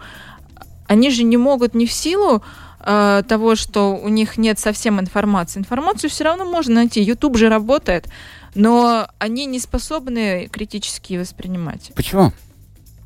они 0.87 1.10
же 1.10 1.22
не 1.24 1.37
могут 1.37 1.74
не 1.74 1.87
в 1.87 1.92
силу 1.92 2.42
э, 2.80 3.22
того, 3.26 3.54
что 3.54 3.96
у 3.96 4.08
них 4.08 4.37
нет 4.38 4.58
совсем 4.58 5.00
информации. 5.00 5.60
Информацию 5.60 6.10
все 6.10 6.24
равно 6.24 6.44
можно 6.44 6.74
найти. 6.74 7.02
YouTube 7.02 7.37
же 7.37 7.48
работает, 7.48 8.08
но 8.54 9.08
они 9.18 9.46
не 9.46 9.58
способны 9.58 10.48
критически 10.50 11.14
воспринимать. 11.14 11.92
Почему? 11.94 12.32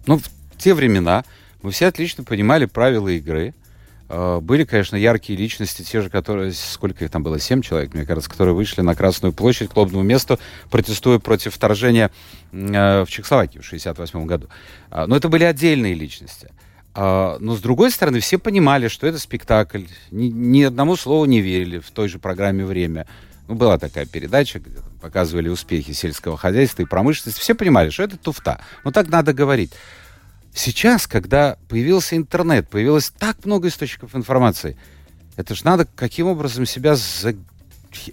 Ну, 0.06 0.20
те 0.56 0.74
времена 0.74 1.24
мы 1.62 1.70
все 1.70 1.86
отлично 1.86 2.24
понимали 2.24 2.66
правила 2.66 3.08
игры. 3.08 3.54
А, 4.08 4.40
были, 4.40 4.64
конечно, 4.64 4.96
яркие 4.96 5.38
личности, 5.38 5.82
те 5.82 6.00
же, 6.00 6.10
которые, 6.10 6.52
сколько 6.52 7.04
их 7.04 7.10
там 7.10 7.22
было, 7.22 7.38
семь 7.38 7.62
человек, 7.62 7.94
мне 7.94 8.06
кажется, 8.06 8.30
которые 8.30 8.54
вышли 8.54 8.80
на 8.80 8.94
Красную 8.94 9.32
площадь 9.32 9.70
к 9.70 9.76
лобному 9.76 10.02
месту, 10.02 10.38
протестуя 10.70 11.18
против 11.18 11.54
вторжения 11.54 12.10
а, 12.52 13.04
в 13.04 13.10
Чехословакию 13.10 13.62
в 13.62 13.66
1968 13.66 14.26
году. 14.26 14.48
А, 14.90 15.06
но 15.06 15.16
это 15.16 15.28
были 15.28 15.44
отдельные 15.44 15.94
личности. 15.94 16.50
Но, 16.96 17.54
с 17.54 17.60
другой 17.60 17.92
стороны, 17.92 18.18
все 18.18 18.38
понимали, 18.38 18.88
что 18.88 19.06
это 19.06 19.20
спектакль. 19.20 19.84
Ни, 20.10 20.26
ни 20.30 20.62
одному 20.64 20.96
слову 20.96 21.26
не 21.26 21.40
верили 21.40 21.78
в 21.78 21.92
той 21.92 22.08
же 22.08 22.18
программе 22.18 22.64
«Время». 22.64 23.06
Ну, 23.46 23.54
была 23.54 23.78
такая 23.78 24.04
передача, 24.04 24.58
где 24.58 24.78
показывали 25.00 25.48
успехи 25.48 25.92
сельского 25.92 26.36
хозяйства 26.36 26.82
и 26.82 26.86
промышленности. 26.86 27.40
Все 27.40 27.54
понимали, 27.54 27.90
что 27.90 28.02
это 28.02 28.16
туфта. 28.16 28.60
Но 28.82 28.90
так 28.90 29.08
надо 29.08 29.32
говорить. 29.32 29.72
Сейчас, 30.54 31.06
когда 31.06 31.56
появился 31.68 32.16
интернет, 32.16 32.68
появилось 32.68 33.12
так 33.16 33.44
много 33.44 33.68
источников 33.68 34.14
информации, 34.14 34.76
это 35.36 35.54
же 35.54 35.64
надо 35.64 35.86
каким 35.94 36.26
образом 36.26 36.66
себя... 36.66 36.96
За... 36.96 37.34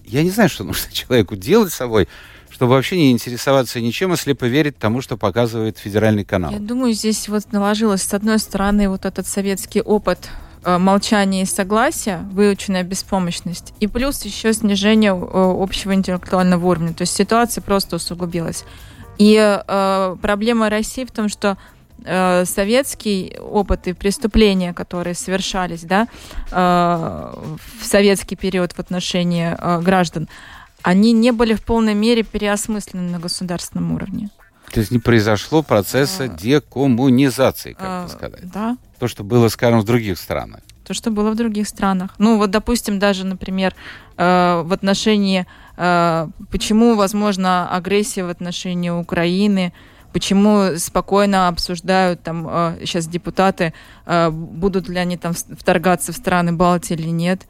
Я 0.04 0.24
не 0.24 0.30
знаю, 0.30 0.50
что 0.50 0.63
нужно 0.63 0.91
человеку 0.91 1.36
делать 1.36 1.71
с 1.71 1.76
собой, 1.76 2.08
чтобы 2.56 2.71
вообще 2.74 2.98
не 2.98 3.12
интересоваться 3.12 3.82
ничем, 3.82 4.13
а 4.13 4.17
слепо 4.17 4.45
верить 4.45 4.78
тому, 4.78 5.02
что 5.02 5.17
показывает 5.17 5.78
федеральный 5.78 6.24
канал. 6.24 6.52
Я 6.52 6.60
думаю, 6.60 6.93
здесь 6.93 7.28
вот 7.28 7.52
наложилось, 7.52 8.04
с 8.04 8.13
одной 8.13 8.39
стороны, 8.39 8.88
вот 8.88 9.06
этот 9.06 9.28
советский 9.28 9.82
опыт 9.82 10.30
э, 10.63 10.78
молчания 10.78 11.41
и 11.41 11.45
согласия, 11.45 12.19
выученная 12.32 12.84
беспомощность, 12.84 13.74
и 13.80 13.88
плюс 13.88 14.24
еще 14.24 14.54
снижение 14.54 15.12
э, 15.12 15.15
общего 15.34 15.93
интеллектуального 15.93 16.65
уровня. 16.65 16.93
То 16.93 17.02
есть 17.02 17.13
ситуация 17.13 17.62
просто 17.62 17.98
усугубилась. 17.98 18.63
И 19.17 19.36
э, 19.36 20.15
проблема 20.21 20.69
России 20.69 21.06
в 21.06 21.12
том, 21.12 21.28
что 21.28 21.58
э, 22.05 22.45
советский 22.45 23.37
опыт 23.39 23.87
и 23.87 23.93
преступления, 23.93 24.73
которые 24.73 25.15
совершались 25.15 25.81
да, 25.81 26.07
э, 26.51 26.55
в 26.55 27.85
советский 27.85 28.35
период 28.35 28.73
в 28.73 28.79
отношении 28.79 29.55
э, 29.57 29.81
граждан, 29.81 30.27
они 30.81 31.13
не 31.13 31.31
были 31.31 31.55
в 31.55 31.63
полной 31.63 31.95
мере 31.95 32.23
переосмыслены 32.23 33.11
на 33.11 33.19
государственном 33.19 33.91
уровне. 33.91 34.29
То 34.71 34.79
есть 34.79 34.91
не 34.91 34.99
произошло 34.99 35.63
процесса 35.63 36.23
а, 36.23 36.27
декоммунизации, 36.27 37.73
как 37.73 37.87
а, 37.87 38.07
сказать. 38.07 38.51
Да. 38.51 38.77
То, 38.99 39.07
что 39.07 39.23
было, 39.23 39.47
скажем, 39.47 39.79
в 39.79 39.85
других 39.85 40.19
странах. 40.19 40.61
То, 40.85 40.93
что 40.93 41.09
было 41.11 41.31
в 41.31 41.35
других 41.35 41.67
странах. 41.67 42.11
Ну, 42.19 42.37
вот, 42.37 42.51
допустим, 42.51 42.99
даже, 42.99 43.25
например, 43.25 43.73
э, 44.17 44.61
в 44.63 44.71
отношении, 44.71 45.47
э, 45.77 46.27
почему 46.51 46.95
возможно 46.95 47.67
агрессия 47.69 48.23
в 48.23 48.29
отношении 48.29 48.91
Украины, 48.91 49.73
почему 50.15 50.78
спокойно 50.78 51.49
обсуждают 51.49 52.23
там 52.23 52.45
сейчас 52.80 53.06
э, 53.06 53.10
депутаты, 53.10 53.73
э, 54.06 54.30
будут 54.30 54.88
ли 54.88 54.97
они 54.97 55.17
там 55.17 55.34
вторгаться 55.34 56.13
в 56.13 56.15
страны 56.15 56.54
Балтии 56.54 56.93
или 56.93 57.10
нет. 57.10 57.41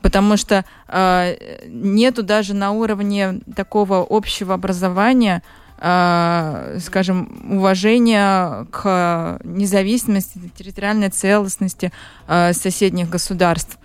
Потому 0.00 0.38
что 0.38 0.64
э, 0.88 1.36
нету 1.68 2.22
даже 2.22 2.54
на 2.54 2.70
уровне 2.70 3.40
такого 3.54 4.06
общего 4.08 4.54
образования 4.54 5.42
скажем, 5.78 7.50
уважения 7.58 8.64
к 8.70 9.38
независимости, 9.44 10.50
территориальной 10.56 11.10
целостности 11.10 11.92
соседних 12.26 13.10
государств. 13.10 13.76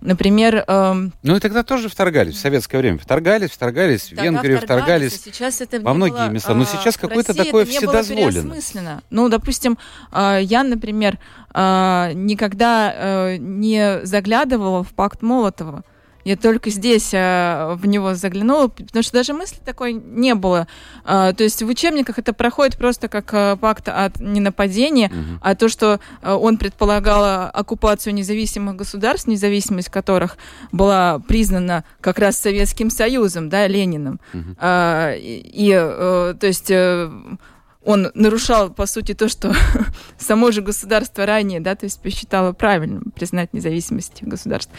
Например... 0.00 0.64
Эм... 0.66 1.12
Ну 1.22 1.36
и 1.36 1.40
тогда 1.40 1.62
тоже 1.62 1.88
вторгались, 1.88 2.36
в 2.36 2.40
советское 2.40 2.78
время. 2.78 2.98
Вторгались, 2.98 3.50
вторгались, 3.50 4.10
в 4.10 4.12
Венгрию 4.12 4.58
вторгались, 4.58 5.12
вторгались 5.12 5.26
а 5.26 5.30
сейчас 5.30 5.60
это 5.60 5.80
во 5.80 5.94
многие 5.94 6.26
было, 6.26 6.28
места. 6.28 6.54
Но 6.54 6.64
сейчас 6.64 6.96
а, 6.96 7.00
какое-то 7.00 7.34
такое 7.34 7.66
вседозволенное. 7.66 9.02
Ну, 9.10 9.28
допустим, 9.28 9.78
э, 10.12 10.38
я, 10.42 10.62
например, 10.62 11.18
э, 11.52 12.12
никогда 12.14 12.92
э, 12.94 13.36
не 13.36 14.04
заглядывала 14.04 14.82
в 14.82 14.92
пакт 14.94 15.22
Молотова. 15.22 15.84
Я 16.24 16.36
только 16.36 16.70
здесь 16.70 17.10
э, 17.12 17.74
в 17.74 17.86
него 17.86 18.14
заглянула, 18.14 18.68
потому 18.68 19.02
что 19.02 19.12
даже 19.12 19.32
мысли 19.32 19.58
такой 19.64 19.92
не 19.92 20.34
было. 20.34 20.66
Э, 21.04 21.32
то 21.36 21.44
есть 21.44 21.62
в 21.62 21.68
учебниках 21.68 22.18
это 22.18 22.32
проходит 22.32 22.76
просто 22.76 23.08
как 23.08 23.32
э, 23.32 23.56
пакт 23.56 23.88
от 23.88 24.20
ненападения, 24.20 25.08
угу. 25.08 25.38
а 25.40 25.54
то, 25.54 25.68
что 25.68 26.00
э, 26.22 26.32
он 26.32 26.58
предполагал 26.58 27.50
оккупацию 27.52 28.14
независимых 28.14 28.76
государств, 28.76 29.28
независимость 29.28 29.88
которых 29.88 30.36
была 30.72 31.18
признана 31.20 31.84
как 32.00 32.18
раз 32.18 32.38
Советским 32.38 32.90
Союзом, 32.90 33.48
да, 33.48 33.66
Лениным. 33.66 34.20
Угу. 34.34 34.56
Э, 34.60 35.16
и, 35.18 35.68
и 35.68 35.72
э, 35.72 36.34
то 36.38 36.46
есть... 36.46 36.70
Э, 36.70 37.10
он 37.84 38.10
нарушал, 38.14 38.70
по 38.70 38.86
сути, 38.86 39.14
то, 39.14 39.28
что 39.28 39.54
само 40.18 40.50
же 40.50 40.62
государство 40.62 41.26
ранее, 41.26 41.60
да, 41.60 41.74
то 41.74 41.86
есть 41.86 42.00
посчитало 42.00 42.52
правильным 42.52 43.12
признать 43.14 43.52
независимость 43.52 44.22
государств. 44.22 44.72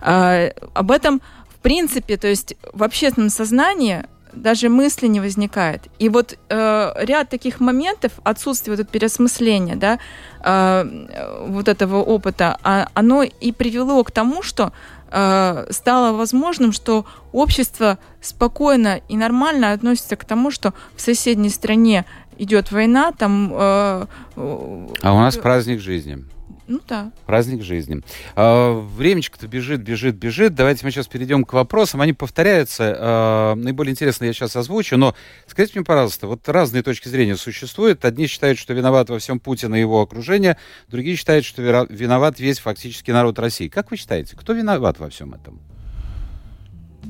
А, 0.00 0.50
об 0.74 0.90
этом, 0.90 1.20
в 1.48 1.58
принципе, 1.62 2.16
то 2.16 2.28
есть 2.28 2.54
в 2.72 2.82
общественном 2.82 3.30
сознании 3.30 4.04
даже 4.36 4.68
мысли 4.68 5.06
не 5.06 5.20
возникает. 5.20 5.82
И 5.98 6.08
вот 6.08 6.38
э, 6.48 6.92
ряд 6.98 7.30
таких 7.30 7.58
моментов, 7.60 8.12
отсутствие 8.22 8.76
вот 8.76 8.80
этого 8.80 8.92
переосмысления, 8.92 9.76
да, 9.76 9.98
э, 10.44 11.46
вот 11.48 11.68
этого 11.68 12.02
опыта, 12.02 12.58
а, 12.62 12.88
оно 12.94 13.22
и 13.22 13.52
привело 13.52 14.04
к 14.04 14.10
тому, 14.10 14.42
что 14.42 14.72
э, 15.10 15.66
стало 15.70 16.16
возможным, 16.16 16.72
что 16.72 17.06
общество 17.32 17.98
спокойно 18.20 19.00
и 19.08 19.16
нормально 19.16 19.72
относится 19.72 20.16
к 20.16 20.24
тому, 20.24 20.50
что 20.50 20.74
в 20.94 21.00
соседней 21.00 21.50
стране 21.50 22.04
идет 22.38 22.72
война, 22.72 23.12
там... 23.12 23.50
Э, 23.52 24.06
а 24.36 25.12
у 25.12 25.18
нас 25.18 25.36
праздник 25.36 25.80
жизни. 25.80 26.24
Ну 26.68 26.80
да. 26.88 27.12
Праздник 27.26 27.62
жизни. 27.62 28.00
А, 28.34 28.72
времечко-то 28.72 29.46
бежит, 29.46 29.82
бежит, 29.82 30.16
бежит. 30.16 30.54
Давайте 30.54 30.84
мы 30.84 30.90
сейчас 30.90 31.06
перейдем 31.06 31.44
к 31.44 31.52
вопросам. 31.52 32.00
Они 32.00 32.12
повторяются. 32.12 32.96
А, 32.98 33.54
наиболее 33.54 33.92
интересно 33.92 34.24
я 34.24 34.32
сейчас 34.32 34.56
озвучу. 34.56 34.96
Но 34.96 35.14
скажите 35.46 35.78
мне, 35.78 35.84
пожалуйста, 35.84 36.26
вот 36.26 36.48
разные 36.48 36.82
точки 36.82 37.08
зрения 37.08 37.36
существуют. 37.36 38.04
Одни 38.04 38.26
считают, 38.26 38.58
что 38.58 38.74
виноват 38.74 39.10
во 39.10 39.18
всем 39.18 39.38
Путин 39.38 39.74
и 39.74 39.80
его 39.80 40.00
окружение. 40.00 40.56
Другие 40.88 41.16
считают, 41.16 41.44
что 41.44 41.62
виноват 41.62 42.40
весь 42.40 42.58
фактически 42.58 43.12
народ 43.12 43.38
России. 43.38 43.68
Как 43.68 43.90
вы 43.90 43.96
считаете, 43.96 44.36
кто 44.36 44.52
виноват 44.52 44.98
во 44.98 45.08
всем 45.08 45.34
этом? 45.34 45.60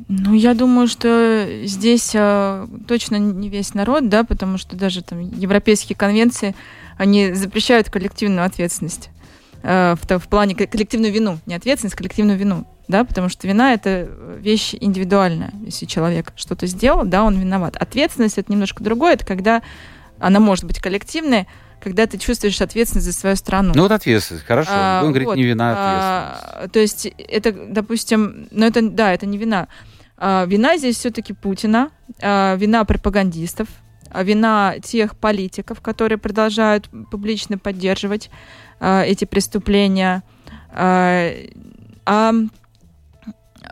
Ну, 0.09 0.35
я 0.35 0.55
думаю, 0.55 0.87
что 0.87 1.49
здесь 1.65 2.13
э, 2.15 2.67
точно 2.87 3.17
не 3.17 3.49
весь 3.49 3.75
народ, 3.75 4.09
да, 4.09 4.25
потому 4.25 4.59
что 4.59 4.77
даже 4.77 5.03
там 5.03 5.21
европейские 5.21 5.97
конвенции, 5.97 6.55
они 6.99 7.33
запрещают 7.33 7.91
коллективную 7.91 8.45
ответственность 8.45 9.11
в, 9.67 10.19
в 10.19 10.29
плане 10.29 10.55
коллективную 10.55 11.13
вину, 11.13 11.39
не 11.47 11.55
ответственность, 11.55 11.97
коллективную 11.97 12.39
вину, 12.39 12.67
да, 12.89 13.05
потому 13.05 13.29
что 13.29 13.49
вина 13.49 13.73
это 13.73 14.09
вещь 14.39 14.75
индивидуальная. 14.79 15.53
Если 15.65 15.87
человек 15.87 16.33
что-то 16.37 16.67
сделал, 16.67 17.05
да, 17.05 17.25
он 17.25 17.39
виноват. 17.39 17.77
Ответственность 17.77 18.39
это 18.39 18.53
немножко 18.53 18.85
другое, 18.85 19.15
это 19.15 19.27
когда 19.27 19.63
она 20.21 20.39
может 20.41 20.65
быть 20.65 20.79
коллективной, 20.79 21.49
когда 21.81 22.07
ты 22.07 22.17
чувствуешь 22.17 22.61
ответственность 22.61 23.07
за 23.07 23.13
свою 23.13 23.37
страну. 23.37 23.73
Ну 23.75 23.83
вот 23.83 23.93
ответственность, 23.93 24.47
хорошо. 24.47 24.71
А, 24.73 25.03
Он 25.03 25.11
говорит, 25.11 25.27
вот, 25.29 25.37
не 25.37 25.43
вина, 25.43 25.73
ответственность. 25.73 26.65
А, 26.65 26.69
то 26.69 26.79
есть 26.79 27.07
это, 27.19 27.53
допустим, 27.53 28.49
ну 28.51 28.67
это, 28.67 28.89
да, 28.89 29.13
это 29.13 29.27
не 29.27 29.37
вина. 29.37 29.69
А, 30.17 30.45
вина 30.47 30.79
здесь 30.79 30.97
все-таки 30.97 31.33
Путина, 31.33 31.91
а, 32.23 32.55
вина 32.57 32.85
пропагандистов, 32.85 33.69
а, 34.11 34.23
вина 34.23 34.77
тех 34.83 35.17
политиков, 35.17 35.81
которые 35.81 36.19
продолжают 36.19 36.89
публично 37.11 37.59
поддерживать 37.59 38.31
а, 38.81 39.03
эти 39.03 39.25
преступления. 39.25 40.23
А, 40.71 41.31
а, 42.05 42.33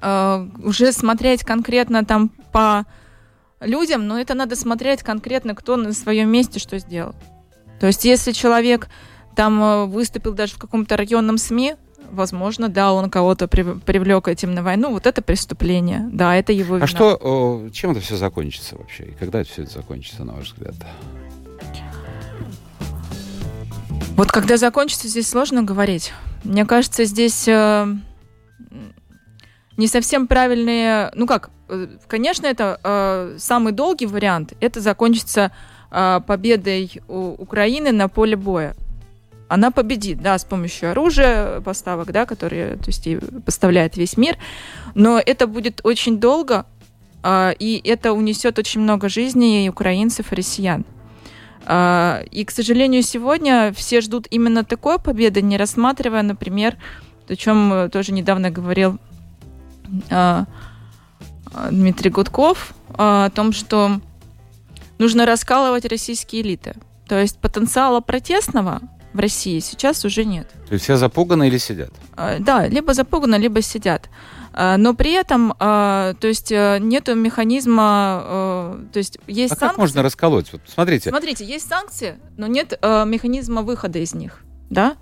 а, 0.00 0.48
уже 0.62 0.92
смотреть 0.92 1.44
конкретно 1.44 2.04
там 2.04 2.30
по 2.52 2.84
людям, 3.60 4.06
но 4.06 4.18
это 4.18 4.34
надо 4.34 4.56
смотреть 4.56 5.02
конкретно, 5.02 5.54
кто 5.54 5.76
на 5.76 5.92
своем 5.92 6.30
месте 6.30 6.58
что 6.58 6.78
сделал. 6.78 7.14
То 7.80 7.86
есть, 7.86 8.04
если 8.04 8.32
человек 8.32 8.88
там 9.36 9.62
э, 9.62 9.84
выступил 9.86 10.32
даже 10.32 10.54
в 10.54 10.58
каком-то 10.58 10.96
районном 10.96 11.38
СМИ, 11.38 11.74
возможно, 12.10 12.68
да, 12.68 12.92
он 12.92 13.10
кого-то 13.10 13.48
привлек 13.48 14.28
этим 14.28 14.54
на 14.54 14.62
войну, 14.62 14.92
вот 14.92 15.06
это 15.06 15.22
преступление, 15.22 16.08
да, 16.12 16.36
это 16.36 16.52
его 16.52 16.76
вина. 16.76 16.84
А 16.84 16.86
что, 16.86 17.68
чем 17.72 17.90
это 17.90 18.00
все 18.00 18.16
закончится 18.16 18.76
вообще? 18.76 19.04
И 19.04 19.12
когда 19.12 19.40
это 19.40 19.50
все 19.50 19.62
это 19.62 19.72
закончится, 19.72 20.24
на 20.24 20.34
ваш 20.34 20.52
взгляд? 20.52 20.74
Вот 24.16 24.30
когда 24.30 24.56
закончится, 24.56 25.08
здесь 25.08 25.28
сложно 25.28 25.64
говорить. 25.64 26.12
Мне 26.44 26.64
кажется, 26.64 27.04
здесь 27.04 27.48
э, 27.48 27.86
не 29.76 29.88
совсем 29.88 30.28
правильные... 30.28 31.10
Ну 31.16 31.26
как, 31.26 31.50
э, 31.68 31.88
конечно, 32.06 32.46
это 32.46 32.78
э, 32.84 33.36
самый 33.38 33.72
долгий 33.72 34.06
вариант. 34.06 34.52
Это 34.60 34.80
закончится 34.80 35.50
э, 35.90 36.20
победой 36.24 37.02
у 37.08 37.30
Украины 37.30 37.90
на 37.90 38.08
поле 38.08 38.36
боя. 38.36 38.76
Она 39.48 39.72
победит, 39.72 40.22
да, 40.22 40.38
с 40.38 40.44
помощью 40.44 40.92
оружия, 40.92 41.60
поставок, 41.60 42.12
да, 42.12 42.24
которые, 42.24 42.76
то 42.76 42.86
есть, 42.86 43.08
поставляет 43.44 43.96
весь 43.96 44.16
мир. 44.16 44.38
Но 44.94 45.18
это 45.18 45.48
будет 45.48 45.80
очень 45.82 46.20
долго, 46.20 46.66
э, 47.24 47.52
и 47.58 47.80
это 47.84 48.12
унесет 48.12 48.60
очень 48.60 48.80
много 48.80 49.08
жизней 49.08 49.66
и 49.66 49.68
украинцев, 49.68 50.32
и 50.32 50.36
россиян. 50.36 50.84
Э, 51.66 52.24
и, 52.30 52.44
к 52.44 52.50
сожалению, 52.50 53.02
сегодня 53.02 53.72
все 53.74 54.00
ждут 54.00 54.26
именно 54.30 54.64
такой 54.64 54.98
победы, 54.98 55.42
не 55.42 55.56
рассматривая, 55.56 56.22
например, 56.22 56.76
о 57.28 57.36
чем 57.36 57.90
тоже 57.90 58.12
недавно 58.12 58.50
говорил 58.50 58.98
э, 60.10 60.44
Дмитрий 61.70 62.10
Гудков, 62.10 62.74
о 62.96 63.30
том, 63.30 63.52
что 63.52 64.00
нужно 64.98 65.26
раскалывать 65.26 65.84
российские 65.84 66.42
элиты. 66.42 66.74
То 67.08 67.20
есть 67.20 67.38
потенциала 67.38 68.00
протестного 68.00 68.80
в 69.12 69.18
России 69.18 69.60
сейчас 69.60 70.04
уже 70.04 70.24
нет. 70.24 70.48
То 70.68 70.74
есть 70.74 70.84
все 70.84 70.96
запуганы 70.96 71.48
или 71.48 71.58
сидят? 71.58 71.90
А, 72.16 72.38
да, 72.38 72.66
либо 72.66 72.94
запуганы, 72.94 73.36
либо 73.36 73.62
сидят. 73.62 74.08
А, 74.56 74.76
но 74.76 74.94
при 74.94 75.12
этом, 75.12 75.52
а, 75.58 76.14
то 76.14 76.28
есть 76.28 76.52
э, 76.52 76.78
нету 76.80 77.16
механизма, 77.16 78.78
то 78.92 78.98
есть 78.98 79.18
есть 79.26 79.52
а 79.52 79.56
санкции. 79.56 79.68
как 79.68 79.78
можно 79.78 80.02
расколоть? 80.02 80.52
Вот 80.52 80.60
смотрите. 80.66 81.10
Смотрите, 81.10 81.44
есть 81.44 81.68
санкции, 81.68 82.18
но 82.36 82.46
нет 82.46 82.78
механизма 82.80 83.62
выхода 83.62 83.98
из 83.98 84.14
них, 84.14 84.42
да? 84.70 84.96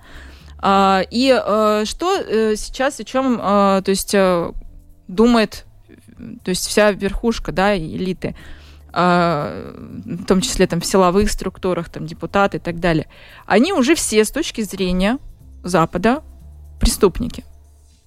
И 0.65 1.43
что 1.85 2.17
э, 2.17 2.57
сейчас, 2.57 3.01
о 3.01 3.05
чем, 3.05 3.37
то 3.37 3.85
есть 3.87 4.15
думает, 5.09 5.67
то 6.45 6.49
есть 6.49 6.67
вся 6.67 6.93
верхушка, 6.93 7.53
да, 7.53 7.77
элиты? 7.77 8.35
А, 8.95 9.75
в 10.05 10.25
том 10.25 10.41
числе 10.43 10.67
там 10.67 10.81
в 10.81 10.87
силовых 10.87 11.31
структурах, 11.31 11.89
там 11.89 12.07
депутаты 12.07 12.59
и 12.59 12.61
так 12.61 12.79
далее, 12.79 13.07
они 13.47 13.73
уже 13.73 13.95
все 13.95 14.25
с 14.25 14.31
точки 14.31 14.61
зрения 14.61 15.19
Запада 15.63 16.23
преступники. 16.79 17.45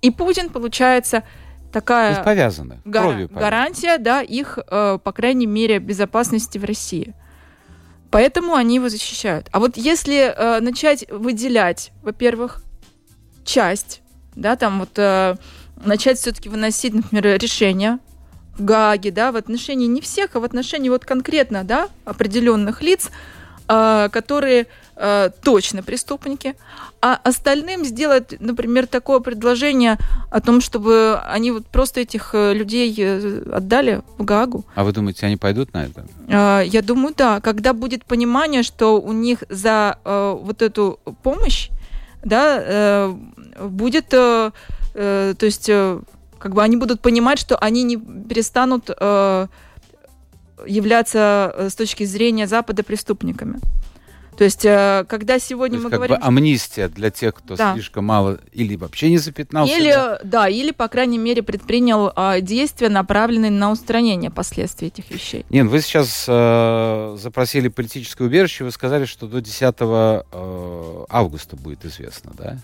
И 0.01 0.11
Путин, 0.11 0.49
получается, 0.49 1.23
такая 1.71 2.23
повязаны, 2.23 2.79
гар- 2.85 3.27
гарантия, 3.27 3.97
да, 3.97 4.21
их, 4.21 4.59
э, 4.69 4.99
по 5.03 5.11
крайней 5.11 5.47
мере, 5.47 5.79
безопасности 5.79 6.57
в 6.57 6.63
России. 6.65 7.13
Поэтому 8.11 8.55
они 8.55 8.75
его 8.75 8.87
защищают. 8.87 9.49
А 9.51 9.59
вот 9.59 9.75
если 9.77 10.33
э, 10.33 10.59
начать 10.61 11.05
выделять, 11.09 11.91
во-первых, 12.01 12.63
часть, 13.43 14.01
да, 14.35 14.55
там 14.55 14.79
вот 14.79 14.97
э, 14.97 15.35
начать 15.83 16.17
все-таки 16.17 16.49
выносить, 16.49 16.93
например, 16.93 17.37
решения 17.39 17.99
в 18.57 18.63
Гааге, 18.63 19.11
да, 19.11 19.31
в 19.31 19.35
отношении 19.35 19.87
не 19.87 19.99
всех, 20.01 20.35
а 20.35 20.39
в 20.39 20.43
отношении 20.45 20.89
вот 20.89 21.03
конкретно, 21.03 21.63
да, 21.63 21.89
определенных 22.05 22.81
лиц, 22.81 23.09
э, 23.67 24.09
которые 24.11 24.67
э, 24.95 25.29
точно 25.43 25.83
преступники, 25.83 26.55
а 27.01 27.19
остальным 27.23 27.85
сделать, 27.85 28.35
например, 28.39 28.87
такое 28.87 29.19
предложение 29.19 29.97
о 30.31 30.41
том, 30.41 30.61
чтобы 30.61 31.19
они 31.25 31.51
вот 31.51 31.67
просто 31.67 32.01
этих 32.01 32.31
э, 32.33 32.53
людей 32.53 32.93
э, 32.97 33.43
отдали 33.53 34.01
в 34.17 34.23
Гаагу. 34.23 34.65
А 34.75 34.83
вы 34.83 34.91
думаете, 34.91 35.25
они 35.25 35.37
пойдут 35.37 35.73
на 35.73 35.85
это? 35.85 36.05
Э, 36.27 36.63
я 36.65 36.81
думаю, 36.81 37.13
да. 37.17 37.41
Когда 37.41 37.73
будет 37.73 38.05
понимание, 38.05 38.63
что 38.63 38.99
у 39.01 39.11
них 39.13 39.43
за 39.49 39.97
э, 40.03 40.37
вот 40.41 40.61
эту 40.61 40.99
помощь, 41.23 41.69
да, 42.23 42.59
э, 42.59 43.15
будет, 43.69 44.13
э, 44.13 44.51
э, 44.95 45.33
то 45.37 45.45
есть 45.45 45.69
э, 45.69 45.99
как 46.39 46.53
бы 46.53 46.63
они 46.63 46.77
будут 46.77 47.01
понимать, 47.01 47.39
что 47.39 47.57
они 47.57 47.83
не 47.83 47.97
перестанут 47.97 48.89
э, 48.89 49.47
являться 50.65 51.55
с 51.69 51.75
точки 51.75 52.05
зрения 52.05 52.47
Запада 52.47 52.83
преступниками. 52.83 53.59
То 54.37 54.43
есть, 54.43 54.65
э, 54.65 55.05
когда 55.07 55.39
сегодня 55.39 55.77
есть, 55.77 55.85
мы 55.85 55.89
как 55.89 55.99
говорим... 55.99 56.17
Бы 56.17 56.25
амнистия 56.25 56.89
для 56.89 57.09
тех, 57.09 57.35
кто 57.35 57.55
да. 57.55 57.73
слишком 57.73 58.05
мало 58.05 58.39
или 58.51 58.75
вообще 58.75 59.09
не 59.09 59.17
запятнался. 59.17 59.75
Или, 59.75 59.91
да, 59.91 60.19
да 60.23 60.49
или, 60.49 60.71
по 60.71 60.87
крайней 60.87 61.17
мере, 61.17 61.41
предпринял 61.41 62.11
э, 62.15 62.41
действия, 62.41 62.89
направленные 62.89 63.51
на 63.51 63.71
устранение 63.71 64.31
последствий 64.31 64.87
этих 64.87 65.09
вещей. 65.09 65.45
Нет, 65.49 65.67
вы 65.67 65.81
сейчас 65.81 66.25
э, 66.27 67.17
запросили 67.19 67.69
политическое 67.69 68.25
убежище, 68.25 68.65
вы 68.65 68.71
сказали, 68.71 69.05
что 69.05 69.27
до 69.27 69.41
10 69.41 69.75
э, 69.79 71.05
августа 71.09 71.55
будет 71.55 71.85
известно, 71.85 72.31
да? 72.37 72.57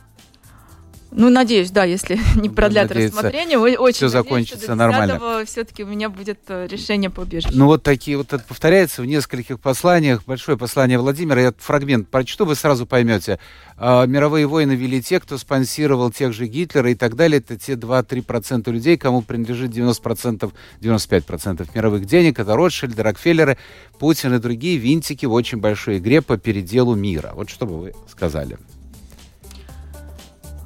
Ну, 1.11 1.29
надеюсь, 1.29 1.71
да, 1.71 1.83
если 1.83 2.17
не 2.39 2.49
продлят 2.49 2.89
Надеяться, 2.89 3.17
рассмотрение. 3.17 3.57
Очень 3.57 3.95
все 3.95 4.07
закончится 4.07 4.75
нормально. 4.75 5.43
Все-таки 5.45 5.83
у 5.83 5.87
меня 5.87 6.09
будет 6.09 6.39
э, 6.47 6.67
решение 6.67 7.09
по 7.09 7.21
убежищу. 7.21 7.51
Ну, 7.53 7.65
вот 7.65 7.83
такие 7.83 8.17
вот 8.17 8.31
это 8.31 8.43
повторяется 8.43 9.01
в 9.01 9.05
нескольких 9.05 9.59
посланиях. 9.59 10.23
Большое 10.25 10.57
послание 10.57 10.97
Владимира. 10.97 11.41
Я 11.41 11.53
фрагмент 11.57 12.07
прочту, 12.07 12.45
вы 12.45 12.55
сразу 12.55 12.85
поймете. 12.85 13.39
А, 13.77 14.05
мировые 14.05 14.47
войны 14.47 14.73
вели 14.73 15.01
те, 15.01 15.19
кто 15.19 15.37
спонсировал 15.37 16.11
тех 16.11 16.33
же 16.33 16.47
Гитлера 16.47 16.89
и 16.89 16.95
так 16.95 17.15
далее. 17.15 17.39
Это 17.39 17.57
те 17.57 17.73
2-3% 17.73 18.71
людей, 18.71 18.97
кому 18.97 19.21
принадлежит 19.21 19.71
90%, 19.71 20.51
95% 20.79 21.69
мировых 21.73 22.05
денег. 22.05 22.39
Это 22.39 22.55
Ротшильды, 22.55 23.03
Рокфеллеры, 23.03 23.57
Путин 23.99 24.33
и 24.35 24.39
другие 24.39 24.77
винтики 24.77 25.25
в 25.25 25.33
очень 25.33 25.57
большой 25.57 25.97
игре 25.97 26.21
по 26.21 26.37
переделу 26.37 26.95
мира. 26.95 27.33
Вот 27.35 27.49
что 27.49 27.65
бы 27.65 27.79
вы 27.79 27.93
сказали? 28.09 28.57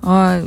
А, 0.07 0.39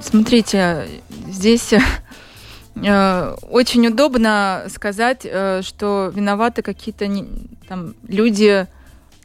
смотрите, 0.00 0.88
здесь 1.28 1.74
э, 1.74 3.36
очень 3.42 3.86
удобно 3.86 4.64
сказать, 4.70 5.20
э, 5.24 5.60
что 5.62 6.10
виноваты 6.14 6.62
какие-то 6.62 7.06
там 7.68 7.94
люди 8.08 8.66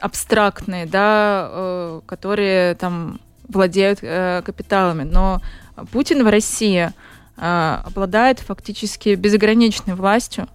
абстрактные, 0.02 0.86
да, 0.86 1.48
э, 1.50 2.02
которые 2.06 2.76
там 2.76 3.22
владеют 3.48 4.02
капиталами. 4.02 5.04
Но 5.04 5.42
Путин 5.92 6.24
в 6.24 6.30
России 6.30 6.92
обладает 7.36 8.40
фактически 8.42 9.16
безграничной 9.16 9.96
властью. 9.96 10.48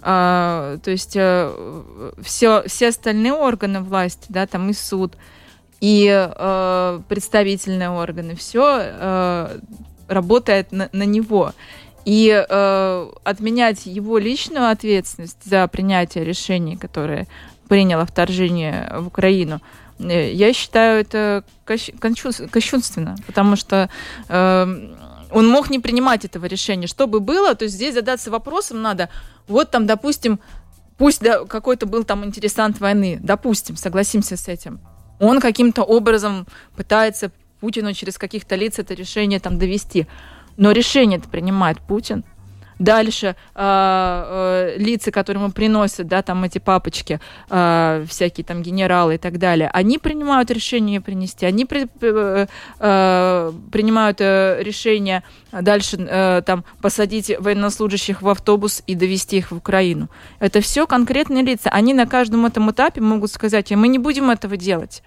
То 0.00 0.80
есть 0.86 1.10
все, 1.10 2.64
все 2.66 2.88
остальные 2.88 3.34
органы 3.34 3.80
власти, 3.80 4.26
да, 4.28 4.48
там 4.48 4.70
и 4.70 4.72
суд, 4.72 5.14
и 5.80 6.08
э, 6.10 7.00
представительные 7.08 7.90
органы, 7.90 8.34
все 8.34 8.78
э, 8.80 9.58
работает 10.08 10.72
на, 10.72 10.88
на 10.92 11.04
него. 11.04 11.52
И 12.04 12.28
э, 12.28 13.10
отменять 13.24 13.86
его 13.86 14.18
личную 14.18 14.70
ответственность 14.70 15.44
за 15.44 15.66
принятие 15.68 16.24
решений, 16.24 16.76
которые 16.76 17.26
приняло 17.68 18.04
вторжение 18.04 18.92
в 18.98 19.06
Украину, 19.08 19.60
э, 19.98 20.32
я 20.32 20.52
считаю 20.52 21.00
это 21.00 21.44
кощунственно, 21.64 23.16
потому 23.26 23.56
что 23.56 23.88
э, 24.28 24.96
он 25.30 25.48
мог 25.48 25.70
не 25.70 25.78
принимать 25.78 26.24
этого 26.24 26.46
решения. 26.46 26.86
Что 26.86 27.06
бы 27.06 27.20
было, 27.20 27.54
то 27.54 27.64
есть 27.64 27.76
здесь 27.76 27.94
задаться 27.94 28.30
вопросом 28.30 28.82
надо, 28.82 29.08
вот 29.46 29.70
там, 29.70 29.86
допустим, 29.86 30.40
пусть 30.98 31.22
да, 31.22 31.44
какой-то 31.44 31.86
был 31.86 32.04
там 32.04 32.24
интересант 32.24 32.80
войны, 32.80 33.18
допустим, 33.22 33.76
согласимся 33.76 34.36
с 34.36 34.48
этим. 34.48 34.80
Он 35.20 35.38
каким-то 35.38 35.84
образом 35.84 36.46
пытается 36.74 37.30
Путину 37.60 37.92
через 37.92 38.18
каких-то 38.18 38.56
лиц 38.56 38.78
это 38.78 38.94
решение 38.94 39.38
там 39.38 39.58
довести. 39.58 40.06
Но 40.56 40.72
решение 40.72 41.18
это 41.18 41.28
принимает 41.28 41.78
Путин. 41.78 42.24
Дальше 42.80 43.26
э, 43.26 43.34
э, 43.54 44.78
лица, 44.78 45.10
которые 45.10 45.42
ему 45.42 45.52
приносят, 45.52 46.08
да, 46.08 46.22
там 46.22 46.44
эти 46.44 46.56
папочки, 46.58 47.20
э, 47.50 48.06
всякие 48.08 48.42
там 48.42 48.62
генералы 48.62 49.16
и 49.16 49.18
так 49.18 49.38
далее, 49.38 49.68
они 49.74 49.98
принимают 49.98 50.50
решение 50.50 51.02
принести, 51.02 51.44
они 51.44 51.66
при, 51.66 51.86
э, 52.00 52.46
э, 52.78 53.52
принимают 53.70 54.22
э, 54.22 54.62
решение 54.62 55.22
дальше 55.52 55.98
э, 55.98 56.40
там 56.46 56.64
посадить 56.80 57.30
военнослужащих 57.38 58.22
в 58.22 58.28
автобус 58.30 58.82
и 58.86 58.94
довести 58.94 59.36
их 59.36 59.50
в 59.50 59.56
Украину. 59.58 60.08
Это 60.38 60.62
все 60.62 60.86
конкретные 60.86 61.42
лица. 61.42 61.68
Они 61.68 61.92
на 61.92 62.06
каждом 62.06 62.46
этом 62.46 62.70
этапе 62.70 63.02
могут 63.02 63.30
сказать, 63.30 63.70
мы 63.72 63.88
не 63.88 63.98
будем 63.98 64.30
этого 64.30 64.56
делать 64.56 65.02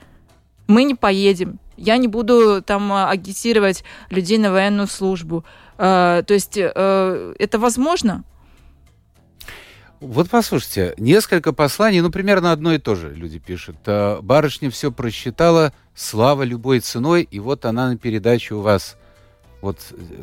мы 0.67 0.83
не 0.83 0.95
поедем, 0.95 1.59
я 1.77 1.97
не 1.97 2.07
буду 2.07 2.61
там 2.61 2.93
агитировать 2.93 3.83
людей 4.09 4.37
на 4.37 4.51
военную 4.51 4.87
службу. 4.87 5.43
Э, 5.77 6.23
то 6.25 6.33
есть 6.33 6.57
э, 6.57 7.33
это 7.39 7.59
возможно? 7.59 8.23
Вот 9.99 10.29
послушайте, 10.29 10.93
несколько 10.97 11.53
посланий, 11.53 12.01
ну, 12.01 12.11
примерно 12.11 12.51
одно 12.51 12.73
и 12.73 12.77
то 12.77 12.95
же 12.95 13.13
люди 13.13 13.39
пишут. 13.39 13.77
Э, 13.85 14.19
Барышня 14.21 14.69
все 14.69 14.91
просчитала, 14.91 15.73
слава 15.95 16.43
любой 16.43 16.81
ценой, 16.81 17.23
и 17.23 17.39
вот 17.39 17.65
она 17.65 17.87
на 17.87 17.97
передаче 17.97 18.55
у 18.55 18.61
вас. 18.61 18.97
Вот 19.61 19.79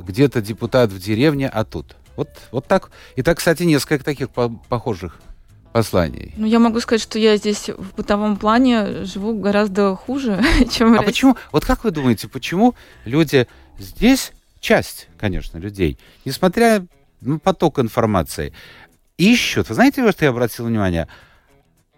где-то 0.06 0.42
депутат 0.42 0.92
в 0.92 0.98
деревне, 0.98 1.48
а 1.48 1.64
тут. 1.64 1.96
Вот, 2.16 2.28
вот 2.52 2.66
так. 2.66 2.90
И 3.16 3.22
так, 3.22 3.38
кстати, 3.38 3.62
несколько 3.62 4.04
таких 4.04 4.28
по 4.28 4.50
похожих 4.50 5.18
посланий. 5.72 6.34
Ну, 6.36 6.46
я 6.46 6.58
могу 6.58 6.80
сказать, 6.80 7.00
что 7.00 7.18
я 7.18 7.36
здесь 7.36 7.70
в 7.70 7.94
бытовом 7.96 8.36
плане 8.36 9.04
живу 9.04 9.32
гораздо 9.38 9.94
хуже, 9.96 10.42
чем 10.70 10.98
А 10.98 11.02
почему? 11.02 11.36
Вот 11.52 11.64
как 11.64 11.84
вы 11.84 11.90
думаете, 11.90 12.28
почему 12.28 12.74
люди 13.04 13.46
здесь, 13.78 14.32
часть, 14.60 15.08
конечно, 15.18 15.58
людей, 15.58 15.98
несмотря 16.24 16.86
на 17.20 17.38
поток 17.38 17.78
информации, 17.78 18.52
ищут, 19.16 19.68
вы 19.68 19.74
знаете, 19.74 20.02
во 20.02 20.12
что 20.12 20.24
я 20.26 20.30
обратил 20.30 20.66
внимание? 20.66 21.08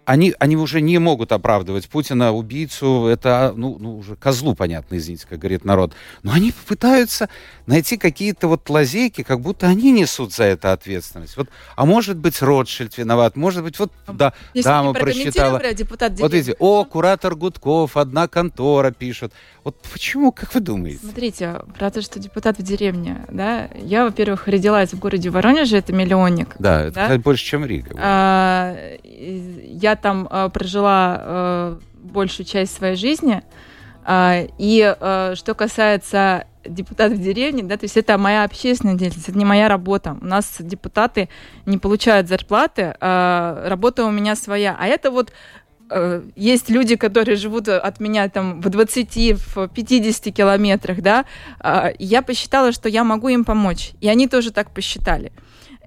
Они, 0.04 0.34
они 0.38 0.56
уже 0.56 0.80
не 0.80 0.98
могут 0.98 1.32
оправдывать 1.32 1.88
Путина, 1.88 2.32
убийцу, 2.32 3.06
это, 3.06 3.52
ну, 3.56 3.76
ну, 3.78 3.98
уже 3.98 4.16
козлу, 4.16 4.54
понятно, 4.54 4.96
извините, 4.96 5.26
как 5.28 5.38
говорит 5.38 5.64
народ. 5.64 5.92
Но 6.22 6.32
они 6.32 6.52
пытаются 6.66 7.28
найти 7.66 7.96
какие-то 7.96 8.48
вот 8.48 8.68
лазейки, 8.68 9.22
как 9.22 9.40
будто 9.40 9.66
они 9.66 9.92
несут 9.92 10.32
за 10.32 10.44
это 10.44 10.72
ответственность. 10.72 11.36
Вот, 11.36 11.48
а 11.76 11.86
может 11.86 12.16
быть, 12.16 12.42
Ротшильд 12.42 12.98
виноват, 12.98 13.36
может 13.36 13.62
быть, 13.62 13.78
вот, 13.78 13.92
да, 14.08 14.32
Если 14.54 14.68
дама 14.68 14.92
просчитала. 14.92 15.60
Депутат 15.72 16.18
вот 16.18 16.32
видите, 16.32 16.56
о, 16.58 16.84
куратор 16.84 17.34
Гудков, 17.36 17.96
одна 17.96 18.28
контора 18.28 18.90
пишет. 18.90 19.32
Вот 19.64 19.76
почему, 19.92 20.32
как 20.32 20.52
вы 20.54 20.60
думаете? 20.60 20.98
Смотрите, 21.02 21.60
про 21.78 21.90
то, 21.90 22.02
что 22.02 22.18
депутат 22.18 22.58
в 22.58 22.62
деревне, 22.62 23.24
да, 23.30 23.68
я, 23.76 24.04
во-первых, 24.04 24.48
родилась 24.48 24.92
в 24.92 24.98
городе 24.98 25.30
Воронеже, 25.30 25.76
это 25.76 25.92
миллионник. 25.92 26.56
Да, 26.58 26.82
это 26.82 27.08
да? 27.08 27.18
больше, 27.18 27.44
чем 27.44 27.64
Рига. 27.64 27.94
А, 27.96 28.76
я 29.04 29.91
там 29.96 30.28
а, 30.30 30.48
прожила 30.48 31.16
а, 31.18 31.78
большую 31.94 32.46
часть 32.46 32.74
своей 32.76 32.96
жизни, 32.96 33.42
а, 34.04 34.46
и 34.58 34.82
а, 34.82 35.34
что 35.36 35.54
касается 35.54 36.46
депутатов 36.64 37.18
в 37.18 37.22
деревне, 37.22 37.64
да, 37.64 37.76
то 37.76 37.84
есть 37.84 37.96
это 37.96 38.16
моя 38.18 38.44
общественная 38.44 38.94
деятельность, 38.94 39.28
это 39.28 39.36
не 39.36 39.44
моя 39.44 39.68
работа. 39.68 40.16
У 40.20 40.24
нас 40.24 40.56
депутаты 40.60 41.28
не 41.66 41.78
получают 41.78 42.28
зарплаты, 42.28 42.94
а 43.00 43.68
работа 43.68 44.04
у 44.04 44.12
меня 44.12 44.36
своя. 44.36 44.76
А 44.78 44.86
это 44.86 45.10
вот 45.10 45.32
Э, 45.92 46.22
есть 46.36 46.70
люди, 46.70 46.96
которые 46.96 47.36
живут 47.36 47.68
от 47.68 48.00
меня 48.00 48.28
там 48.28 48.60
в 48.60 48.68
20, 48.68 49.34
в 49.34 49.68
50 49.68 50.34
километрах, 50.34 51.02
да, 51.02 51.24
а, 51.60 51.92
я 51.98 52.22
посчитала, 52.22 52.72
что 52.72 52.88
я 52.88 53.04
могу 53.04 53.28
им 53.28 53.44
помочь, 53.44 53.92
и 54.00 54.08
они 54.08 54.26
тоже 54.26 54.52
так 54.52 54.70
посчитали. 54.70 55.32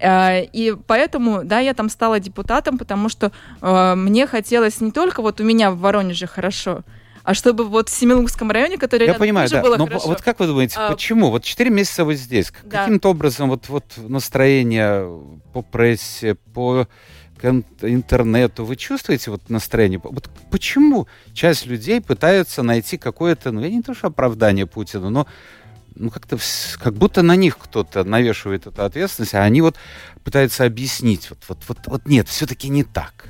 Э, 0.00 0.44
и 0.44 0.74
поэтому, 0.86 1.42
да, 1.44 1.60
я 1.60 1.74
там 1.74 1.88
стала 1.88 2.20
депутатом, 2.20 2.78
потому 2.78 3.08
что 3.08 3.32
э, 3.60 3.94
мне 3.94 4.26
хотелось 4.26 4.80
не 4.80 4.90
только 4.92 5.22
вот 5.22 5.40
у 5.40 5.44
меня 5.44 5.70
в 5.70 5.78
Воронеже 5.78 6.26
хорошо, 6.26 6.82
а 7.26 7.34
чтобы 7.34 7.64
вот 7.64 7.88
в 7.88 7.92
Семилунгском 7.92 8.50
районе, 8.50 8.78
который 8.78 9.06
я 9.06 9.14
понимаю, 9.14 9.48
да. 9.50 9.60
было 9.60 9.76
Но 9.76 9.86
хорошо. 9.86 10.08
вот 10.08 10.22
как 10.22 10.38
вы 10.38 10.46
думаете, 10.46 10.76
а, 10.78 10.92
почему? 10.92 11.30
Вот 11.30 11.42
4 11.42 11.70
месяца 11.70 12.04
вы 12.04 12.14
здесь. 12.14 12.52
Да. 12.62 12.84
Каким-то 12.84 13.10
образом 13.10 13.48
вот, 13.48 13.68
вот 13.68 13.84
настроение 13.96 15.20
по 15.52 15.62
прессе, 15.62 16.36
по 16.36 16.86
интернету, 17.82 18.64
вы 18.64 18.76
чувствуете 18.76 19.30
вот 19.30 19.50
настроение? 19.50 20.00
Вот 20.02 20.30
почему 20.50 21.06
часть 21.34 21.66
людей 21.66 22.00
пытаются 22.00 22.62
найти 22.62 22.96
какое-то, 22.96 23.50
ну, 23.50 23.60
я 23.60 23.70
не 23.70 23.82
то 23.82 23.92
что 23.92 24.06
оправдание 24.06 24.66
Путину, 24.66 25.10
но 25.10 25.26
ну, 25.96 26.10
как-то 26.10 26.38
как 26.78 26.94
будто 26.94 27.22
на 27.22 27.36
них 27.36 27.58
кто-то 27.58 28.04
навешивает 28.04 28.66
эту 28.66 28.84
ответственность, 28.84 29.34
а 29.34 29.42
они 29.42 29.62
вот 29.62 29.76
пытаются 30.24 30.64
объяснить, 30.64 31.30
вот, 31.30 31.38
вот, 31.48 31.58
вот, 31.68 31.78
вот 31.86 32.06
нет, 32.06 32.28
все-таки 32.28 32.68
не 32.68 32.84
так. 32.84 33.28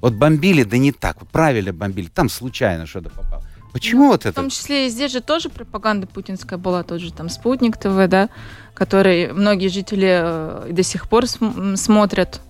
Вот 0.00 0.14
бомбили, 0.14 0.62
да 0.62 0.78
не 0.78 0.92
так, 0.92 1.20
вот 1.20 1.28
правильно 1.28 1.72
бомбили, 1.72 2.08
там 2.08 2.28
случайно 2.28 2.86
что-то 2.86 3.10
попало. 3.10 3.44
Почему 3.72 4.04
ну, 4.04 4.10
вот 4.10 4.20
это? 4.22 4.32
В 4.32 4.34
том 4.34 4.50
числе 4.50 4.86
и 4.86 4.90
здесь 4.90 5.12
же 5.12 5.20
тоже 5.20 5.48
пропаганда 5.48 6.06
путинская 6.06 6.58
была, 6.58 6.82
тот 6.82 7.00
же 7.00 7.12
там 7.12 7.28
Спутник 7.28 7.76
ТВ, 7.76 8.08
да, 8.08 8.28
который 8.74 9.32
многие 9.32 9.68
жители 9.68 10.08
э, 10.10 10.72
до 10.72 10.82
сих 10.82 11.08
пор 11.08 11.26
см- 11.26 11.76
смотрят. 11.76 12.40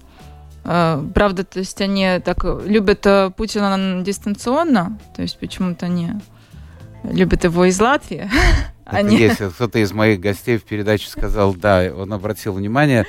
А, 0.65 1.05
правда, 1.15 1.45
то 1.45 1.59
есть 1.59 1.81
они 1.81 2.21
так 2.25 2.45
любят 2.65 3.07
э, 3.07 3.31
Путина 3.37 4.03
дистанционно, 4.03 4.99
то 5.15 5.23
есть 5.23 5.39
почему-то 5.39 5.87
они 5.87 6.13
любят 7.05 7.45
его 7.45 7.65
из 7.67 7.79
Латвии. 7.81 8.31
Они... 8.91 9.17
Если 9.17 9.49
кто-то 9.49 9.79
из 9.79 9.93
моих 9.93 10.21
гостей 10.21 10.59
в 10.59 10.65
передаче 10.65 11.09
сказал, 11.09 11.55
да, 11.55 11.93
он 11.97 12.13
обратил 12.13 12.55
внимание, 12.55 13.07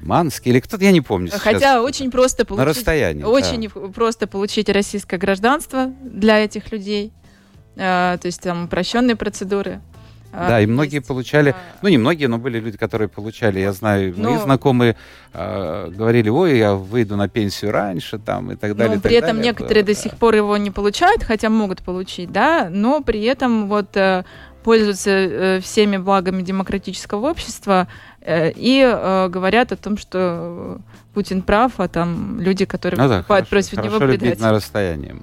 Манский 0.00 0.50
или 0.50 0.60
кто-то, 0.60 0.84
я 0.84 0.92
не 0.92 1.00
помню. 1.00 1.30
Хотя 1.32 1.58
сейчас. 1.58 1.82
очень 1.82 2.10
просто 2.10 2.44
получить... 2.44 2.66
На 2.66 2.70
расстоянии. 2.70 3.22
Очень 3.22 3.70
да. 3.74 3.80
просто 3.88 4.26
получить 4.26 4.68
российское 4.68 5.16
гражданство 5.16 5.92
для 6.02 6.44
этих 6.44 6.70
людей. 6.72 7.12
А, 7.76 8.18
то 8.18 8.26
есть 8.26 8.40
там 8.40 8.64
упрощенные 8.64 9.16
процедуры. 9.16 9.80
А, 10.36 10.48
да, 10.48 10.60
и 10.60 10.66
многие 10.66 10.96
есть, 10.96 11.06
получали, 11.06 11.50
а... 11.50 11.56
ну 11.80 11.88
не 11.88 11.96
многие, 11.96 12.26
но 12.26 12.38
были 12.38 12.58
люди, 12.58 12.76
которые 12.76 13.08
получали, 13.08 13.60
я 13.60 13.72
знаю, 13.72 14.12
но... 14.16 14.30
мои 14.30 14.40
знакомые 14.40 14.96
э, 15.32 15.90
говорили, 15.94 16.28
ой, 16.28 16.58
я 16.58 16.74
выйду 16.74 17.16
на 17.16 17.28
пенсию 17.28 17.70
раньше, 17.70 18.18
там 18.18 18.50
и 18.50 18.56
так 18.56 18.76
далее. 18.76 18.96
Но 18.96 19.00
при 19.00 19.14
этом 19.14 19.36
далее. 19.36 19.44
некоторые 19.44 19.84
да. 19.84 19.92
до 19.92 19.94
сих 19.94 20.16
пор 20.16 20.34
его 20.34 20.56
не 20.56 20.72
получают, 20.72 21.22
хотя 21.22 21.50
могут 21.50 21.82
получить, 21.82 22.32
да, 22.32 22.68
но 22.68 23.00
при 23.00 23.22
этом 23.22 23.68
вот 23.68 23.96
э, 23.96 24.24
пользуются 24.64 25.10
э, 25.10 25.60
всеми 25.60 25.98
благами 25.98 26.42
демократического 26.42 27.30
общества 27.30 27.86
э, 28.22 28.50
и 28.56 28.80
э, 28.80 29.28
говорят 29.28 29.70
о 29.72 29.76
том, 29.76 29.98
что 29.98 30.80
Путин 31.12 31.42
прав, 31.42 31.72
а 31.76 31.86
там 31.86 32.40
люди, 32.40 32.64
которые 32.64 33.00
ну, 33.00 33.08
да, 33.08 33.16
выступают 33.18 33.48
хорошо, 33.48 33.68
против 33.68 33.76
хорошо 33.76 34.04
него, 34.04 34.12
предатели. 34.12 34.42
на 34.42 34.52
расстоянии. 34.52 35.14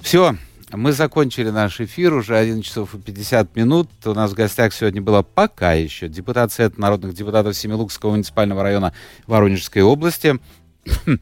Все, 0.00 0.36
мы 0.72 0.92
закончили 0.92 1.50
наш 1.50 1.80
эфир, 1.80 2.14
уже 2.14 2.36
1 2.36 2.62
часов 2.62 2.94
и 2.94 2.98
50 2.98 3.56
минут. 3.56 3.88
У 4.04 4.12
нас 4.12 4.30
в 4.30 4.34
гостях 4.34 4.72
сегодня 4.74 5.00
была 5.00 5.22
пока 5.22 5.72
еще 5.72 6.08
депутат 6.08 6.52
Совета 6.52 6.80
народных 6.80 7.14
депутатов 7.14 7.56
Семилукского 7.56 8.10
муниципального 8.10 8.62
района 8.62 8.92
Воронежской 9.26 9.82
области 9.82 10.38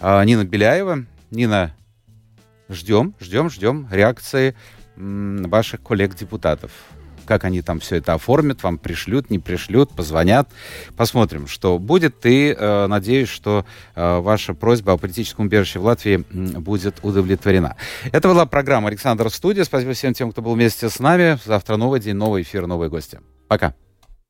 а, 0.00 0.24
Нина 0.24 0.44
Беляева. 0.44 1.04
Нина, 1.30 1.74
ждем, 2.70 3.14
ждем, 3.20 3.50
ждем 3.50 3.86
реакции 3.90 4.56
ваших 4.98 5.82
коллег-депутатов 5.82 6.70
как 7.28 7.44
они 7.44 7.60
там 7.60 7.78
все 7.78 7.96
это 7.96 8.14
оформят, 8.14 8.62
вам 8.62 8.78
пришлют, 8.78 9.28
не 9.28 9.38
пришлют, 9.38 9.90
позвонят. 9.90 10.48
Посмотрим, 10.96 11.46
что 11.46 11.78
будет. 11.78 12.24
И 12.24 12.56
э, 12.58 12.86
надеюсь, 12.86 13.28
что 13.28 13.66
э, 13.94 14.18
ваша 14.20 14.54
просьба 14.54 14.94
о 14.94 14.96
политическом 14.96 15.44
убежище 15.44 15.78
в 15.78 15.84
Латвии 15.84 16.24
будет 16.26 17.00
удовлетворена. 17.02 17.76
Это 18.12 18.28
была 18.28 18.46
программа 18.46 18.88
«Александр 18.88 19.28
Студия». 19.28 19.64
Спасибо 19.64 19.92
всем 19.92 20.14
тем, 20.14 20.32
кто 20.32 20.40
был 20.40 20.54
вместе 20.54 20.88
с 20.88 20.98
нами. 21.00 21.38
Завтра 21.44 21.76
новый 21.76 22.00
день, 22.00 22.16
новый 22.16 22.42
эфир, 22.42 22.66
новые 22.66 22.88
гости. 22.88 23.20
Пока. 23.46 23.74